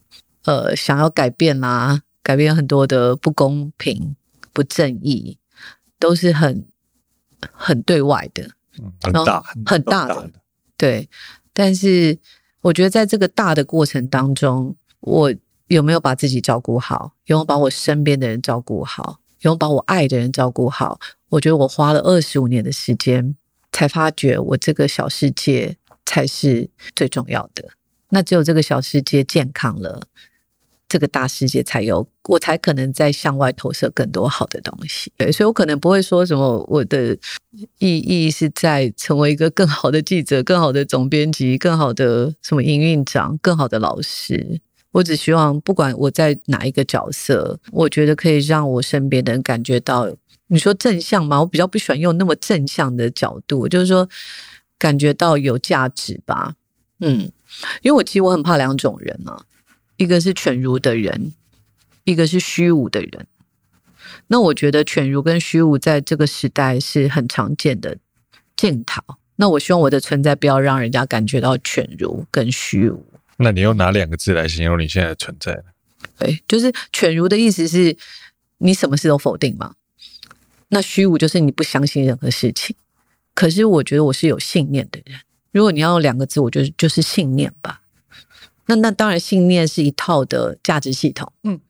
[0.45, 4.15] 呃，想要改变啦、啊，改变很多的不公平、
[4.53, 5.39] 不正义，
[5.99, 6.67] 都是很
[7.53, 8.51] 很对外的，
[9.03, 10.31] 很大很大的，
[10.77, 11.09] 对。
[11.53, 12.19] 但是
[12.61, 15.35] 我觉得在这个大的过程当中，我。
[15.69, 17.11] 有没有把自己照顾好？
[17.25, 19.19] 有没有把我身边的人照顾好？
[19.41, 20.99] 有把我爱的人照顾好？
[21.31, 23.35] 我觉得我花了二十五年的时间，
[23.73, 27.69] 才发觉我这个小世界才是最重要的。
[28.11, 30.01] 那只有这个小世界健康了，
[30.89, 35.13] 这个大世界才有，我才可能再向外投射更多好的东西。
[35.17, 37.19] 对，所以我可能不会说什么我的
[37.79, 44.61] 意义是在成为一个更好的记者、更好的总编辑、更好的什么营运长、更好的老师。
[44.97, 50.11] 我只希望，不管我在哪一个角色，我觉得可以让我身边的人感觉到，
[50.47, 51.39] 你说正向吗？
[51.39, 54.09] 我比较不喜欢用那么正向的角度，就是说
[54.79, 56.55] 感觉到有价值吧。
[57.01, 57.31] 嗯，
[57.83, 59.45] 因为我其实我很怕两种人啊，
[59.99, 61.35] 一个是犬儒的人，
[62.05, 63.27] 一个是虚无的人。
[64.29, 67.99] 那我觉得犬儒跟虚无在这个时代是很常见的
[68.57, 69.03] 镜头。
[69.37, 73.05] 那我希望我的存在不要让人家感觉到犬儒跟虚无。
[73.39, 75.65] 那你用哪两个字来形容你现在的存在呢？
[76.19, 77.97] 对，就是犬儒的意思是，
[78.59, 79.75] 你什么事都否定吗。
[80.69, 82.75] 那虚无就是你不相信任何事情。
[83.35, 85.21] 可是我觉得我是有信念的人。
[85.53, 87.83] 如果你要用两个字，我觉得就是信念吧。
[88.67, 91.33] 那那当然，信念是一套的价值系统。
[91.45, 91.61] 嗯，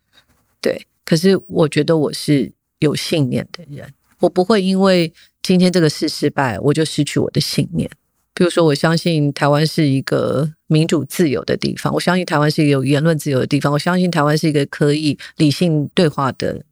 [0.61, 0.87] 对。
[1.05, 5.13] 可是我觉得我是有信念的人，我不会因为
[5.43, 7.91] 今天这个事失败，我就失去我的信念。
[8.37, 16.63] 比如说，我相信台湾是一个民主自由的地方，我相信台湾是一个有言论自由的地方，我相信台湾是一个可以理性对话的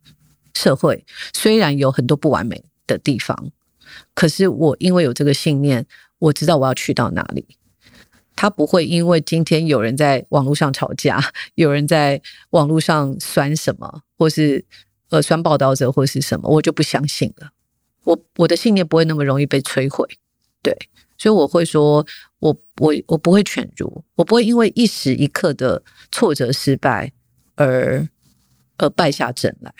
[0.53, 1.03] 社会。
[1.33, 3.51] 虽然有很多不完美的地方，
[4.15, 5.87] 可是我因为有这个信念，
[6.19, 7.47] 我知道我要去到哪里。
[8.37, 11.19] 他不会因为今天有人在网络上吵架，
[11.57, 12.21] 有人在
[12.51, 14.63] 网络上酸什么，或是
[15.09, 17.53] 呃酸报道者或是什么，我就不相信了。
[18.03, 20.07] 我我的信念不会那么容易被摧毁，
[20.63, 20.77] 对。
[21.17, 22.05] 所以我会说，
[22.41, 27.13] 我我我不会犬儒，我不会因为一时一刻的挫折失败
[27.57, 28.09] 而
[28.79, 29.73] 而败下阵来，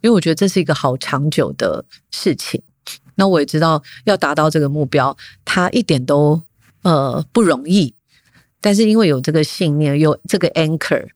[0.00, 2.62] 因为我觉得这是一个好长久的事情。
[3.16, 6.40] 那我也知道要达到这个目标，它一点都
[6.82, 7.94] 呃不容易，
[8.60, 11.06] 但是因为有这个信念，有这个 anchor，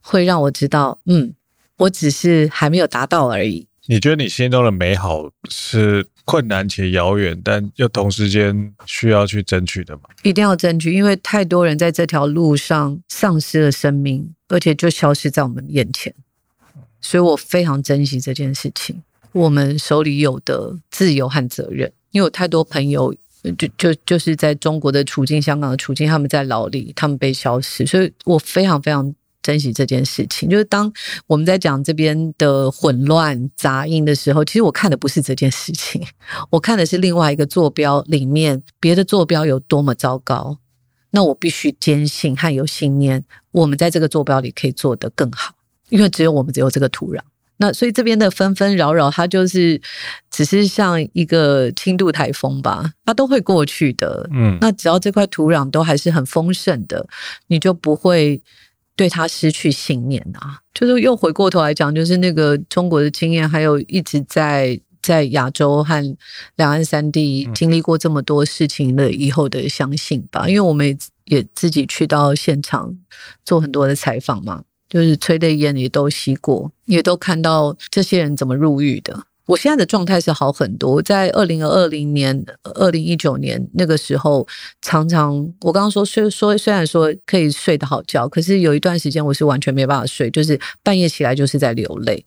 [0.00, 1.34] 会让我知道，嗯，
[1.78, 3.66] 我只是还没有达到而已。
[3.86, 10.02] 你觉得你心中的美好是困难且遥远，但又同时间需要去争取的吗？
[10.22, 16.14] 一定要争取，因为太多人在这条路上丧失了生命，而且就消失在我们眼前。
[17.00, 19.02] 所以我非常珍惜这件事情，
[19.32, 21.92] 我们手里有的自由和责任。
[22.12, 23.12] 因为有太多朋友
[23.58, 29.12] 就就就是在中国的处境、香港的处境，他们在牢里，他们被消失，所以我非常非常。
[29.42, 30.92] 珍惜这件事情，就是当
[31.26, 36.02] 我们在讲这边的混乱杂音的时候，其实我看的不是这件事情，
[36.50, 40.58] 我看的是另外一个坐标里面别的坐标有多么糟糕。
[41.12, 45.54] 那我必须坚信和有信念，我们在这个坐标里可以做得更好，
[45.88, 47.20] 因为只有我们只有这个土壤。
[47.56, 49.80] 那所以这边的纷纷扰扰，它就是
[50.30, 54.28] 只是像一个轻度台风吧，它都会过去的。
[54.32, 57.06] 嗯，那只要这块土壤都还是很丰盛的，
[57.48, 58.40] 你就不会。
[59.00, 66.16] 对他失去信念啊，就是又回过头来讲，就是那个中国的经验，还有一直在在亚洲和
[66.56, 70.46] 两岸三地经历过这么多事情了以后的相信吧。
[70.46, 72.94] 因为我们也自己去到现场
[73.42, 81.02] 做很多的采访嘛，就是催泪烟也都吸过，也都看到这些人怎么入狱的，我现在的状态是好很多。
[81.02, 84.46] 在二零二零年、二零一九年那个时候，
[84.80, 92.24] 常常我刚刚说虽说虽然说可以睡得好觉，可是有一段时间我是完全没办法睡，就是半夜起来就是在流泪，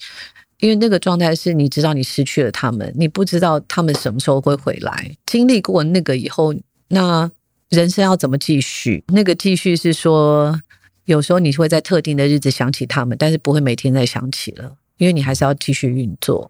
[0.60, 5.15] 因为那个状态是你知道你失去了他们，你不知道他们什么时候会回来。
[5.26, 6.53] 经历过那个以后，
[6.90, 7.31] 那
[7.69, 9.03] 人生要怎么继续？
[9.07, 10.60] 那个继续是说，
[11.06, 14.76] 有时候你会在特定的日子想起他们，但是不会每天再想起了。
[15.03, 16.49] 因为你还是要继续运作，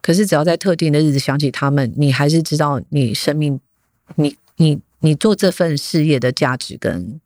[0.00, 3.60] 可是只要在特定的日子想起他们，你还是知道你生命，
[4.16, 7.20] 你你你做这份事业的价值跟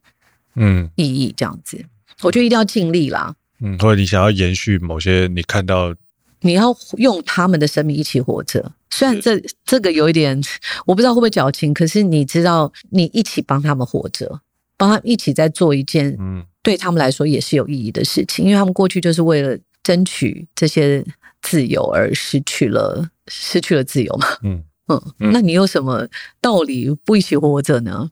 [0.54, 1.82] 嗯意义这样子，
[2.20, 3.34] 我觉得一定要尽力啦。
[3.60, 5.94] 嗯，或者你想要延续某些你看到，
[6.40, 8.70] 你要用他们的生命一起活着。
[8.90, 10.38] 虽然这这个有一点，
[10.84, 14.40] 我不知道会不会矫情，可是你知道，你一起帮他们活着，
[14.76, 19.58] 帮他们一起在做一件嗯对他们来说也是有意义的事情，因为他们过去就是为了。
[19.86, 21.04] 争取这些
[21.42, 24.26] 自由而失去了，失去了自由嘛？
[24.42, 26.08] 嗯嗯，那你有什么
[26.40, 28.10] 道理不一起活着呢？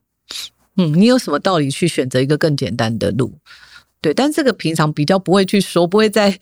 [0.76, 3.36] 嗯，你有什么道理去选择一个更简单的路？
[4.00, 6.38] 对，但这个平常比较不会去说，不会在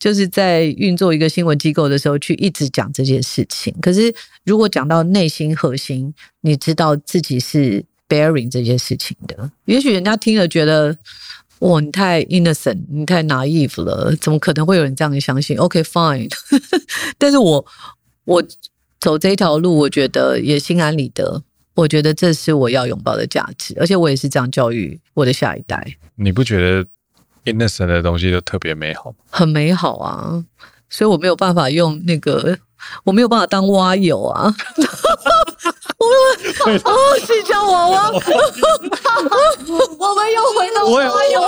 [0.00, 3.72] 就是在运作一个新闻机构的时候去一直讲这件事情。
[3.80, 4.12] 可是
[4.44, 10.98] 如果讲到内心核心，你知道自己是 bearing 这件事情的，也许人家听了觉得。
[11.62, 16.82] 哇，你太 innocent，你太 naive 了，怎么可能会有人这样相信？OK，fine， okay,
[17.16, 17.64] 但是我
[18.24, 18.42] 我
[18.98, 21.42] 走这条路，我觉得也心安理得。
[21.74, 25.96] 我觉得这是我要拥抱的价值，而且我也是这样教育我的下一代。
[26.16, 26.84] 你不觉得
[27.44, 29.16] innocent 的东西都特别美好吗？
[29.30, 30.44] 很美好啊，
[30.90, 32.58] 所以我没有办法用那个，
[33.04, 34.52] 我没有办法当蛙友啊。
[36.02, 38.10] 我 们哦，气球娃娃，
[39.98, 41.40] 我们又回到蛙友。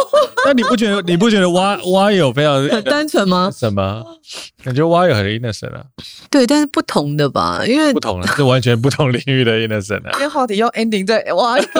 [0.45, 3.51] 那你不觉得你不觉得蛙蛙友非常很单纯吗？
[3.53, 4.03] 什么？
[4.65, 5.83] 感觉蛙友很 innocent 啊？
[6.31, 10.11] 对，但是不同的吧，因为不同了，是完全不同领域的 innocent 啊。
[10.13, 11.67] 今天话题要 ending 在蛙友。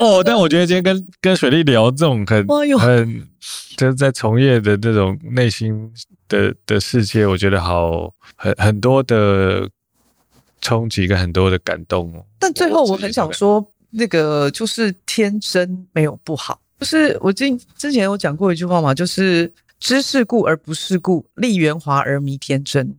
[0.00, 2.46] 哦，但我觉得今天跟跟水莉聊这种很
[2.78, 3.28] 很
[3.76, 5.92] 就是在从业的这种内心。
[6.30, 9.68] 的的世界，我觉得好很很多的
[10.60, 12.24] 冲击跟很多的感动哦。
[12.38, 16.60] 但最后我很想说，那个就是天真没有不好。
[16.78, 22.94] 就是我之之前有讲过一句话嘛，就是知世故而不世故，立圆滑而迷天真。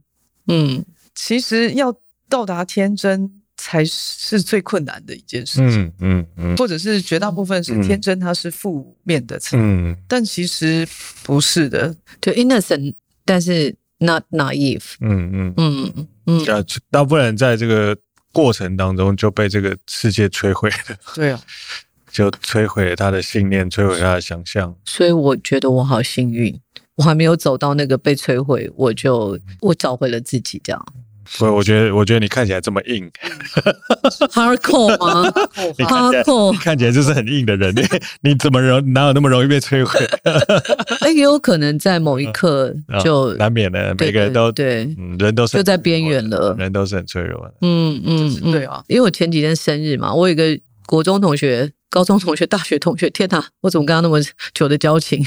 [0.47, 0.83] 嗯，
[1.15, 1.95] 其实要
[2.27, 5.83] 到达天真才是最困难的一件事情。
[5.83, 9.55] 嗯嗯嗯，或者是绝大部分是天真，它是负面的词。
[9.55, 10.87] 嗯，但其实
[11.23, 12.95] 不是的，就 innocent。
[13.23, 17.95] 但是 not naive，嗯嗯嗯嗯，啊，大部分人在这个
[18.33, 21.39] 过程当中就被这个世界摧毁了，对啊，
[22.11, 24.75] 就摧毁了他的信念，摧毁他的想象。
[24.85, 26.59] 所以我觉得我好幸运，
[26.95, 30.85] 我还没有走到那个被摧毁，我就我找回了自己，这样。
[31.25, 33.09] 所以我觉得，我觉得你看起来这么硬
[34.33, 35.31] ，hardcore 吗？
[35.77, 37.83] hardcore，你看起来就是很硬的人，你
[38.21, 39.99] 你怎么容哪有那么容易被摧毁？
[41.01, 42.73] 哎，也有可能在某一刻
[43.03, 47.53] 就难免的，每个人都对，人都是就在边缘了，人都是很脆弱的。
[47.61, 54.19] 嗯嗯，对啊，因为我前几天生日嘛，我有一个国中同学、高中同学、大学同学，天哪，我怎么跟他那么
[54.53, 55.25] 久的交情？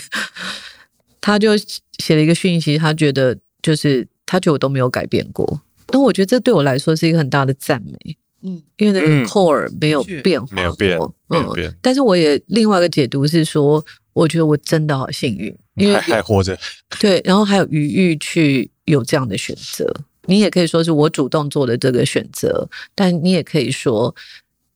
[1.20, 1.56] 他就
[1.98, 5.62] 写了一个讯息，他觉得就是他觉得我都没有改变过。
[5.88, 10.98] 那我觉得这对我来说是一个很大的赞美，嗯，因为那个 core 没有变化，没有变，
[11.28, 11.74] 没有变。
[11.80, 16.58] 但是我也另外一个解读是说，我觉得我真的好幸运，因为还活着，
[17.00, 19.92] 对，然后还有余裕去有这样的选择。
[20.26, 24.14] 你也可以说是我主动做的这个选择，但你也可以说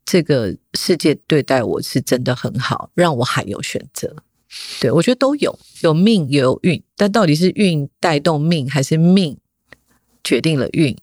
[0.04, 4.14] 这个世界对待我是真的很好，让我还有选择。
[4.80, 9.38] 对，我觉得都有，有命也有运，但到底是运带动命还是命？
[10.28, 10.94] 决定了运，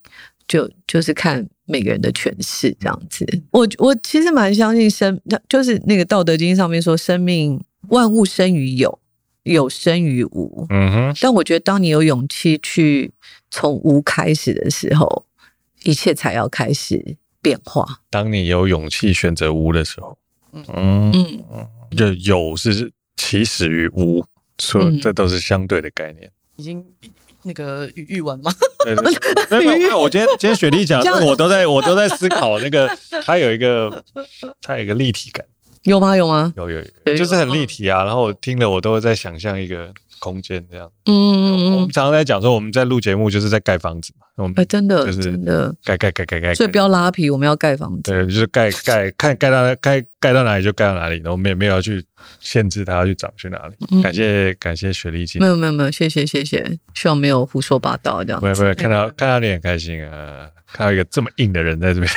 [0.47, 3.25] 就就是看每个人的诠释这样子。
[3.49, 5.19] 我我其实蛮相信生，
[5.49, 8.99] 就是那个《道德经》上面说，生命万物生于有，
[9.41, 10.67] 有生于无。
[10.69, 11.17] 嗯哼。
[11.19, 13.11] 但我觉得，当你有勇气去
[13.49, 15.25] 从无开始的时候，
[15.85, 18.01] 一切才要开始变化。
[18.11, 20.15] 当你有勇气选择无的时候，
[20.53, 24.23] 嗯嗯，就有是起始于无，
[24.59, 26.31] 所以这都是相对的概念。
[26.57, 26.85] 已经。
[27.45, 28.51] 那个语语文吗？
[28.83, 29.13] 对对
[29.49, 29.97] 对，没有没有。
[30.01, 32.89] 我今天今天雪莉讲，我都在我都在思考那个，
[33.23, 34.03] 它有一个
[34.61, 35.45] 它有一个立体感，
[35.83, 36.17] 有吗？
[36.17, 36.51] 有吗？
[36.57, 38.03] 有有有，就是很立体啊。
[38.03, 40.91] 然后我听了，我都会在想象一个空间这样。
[41.05, 44.25] 嗯，我们常常在讲说，我们在录节目就是在盖房子嘛。
[44.35, 46.53] 我们哎，真的，就是真的盖盖盖盖盖。
[46.53, 48.11] 所以不要拉皮，我们要盖房子。
[48.11, 52.03] 对，就是盖盖，看盖到盖盖到哪里就盖到哪里，然后我们也没有要去
[52.41, 54.01] 限制它要去长去哪里。
[54.01, 55.39] 感谢感谢雪莉姐。
[55.39, 58.41] 没有没有没有，谢谢谢谢，希望没有胡说八道这样。
[58.41, 62.11] 没有没有，看到看到你很开心啊，看到一个这么硬的人在这边。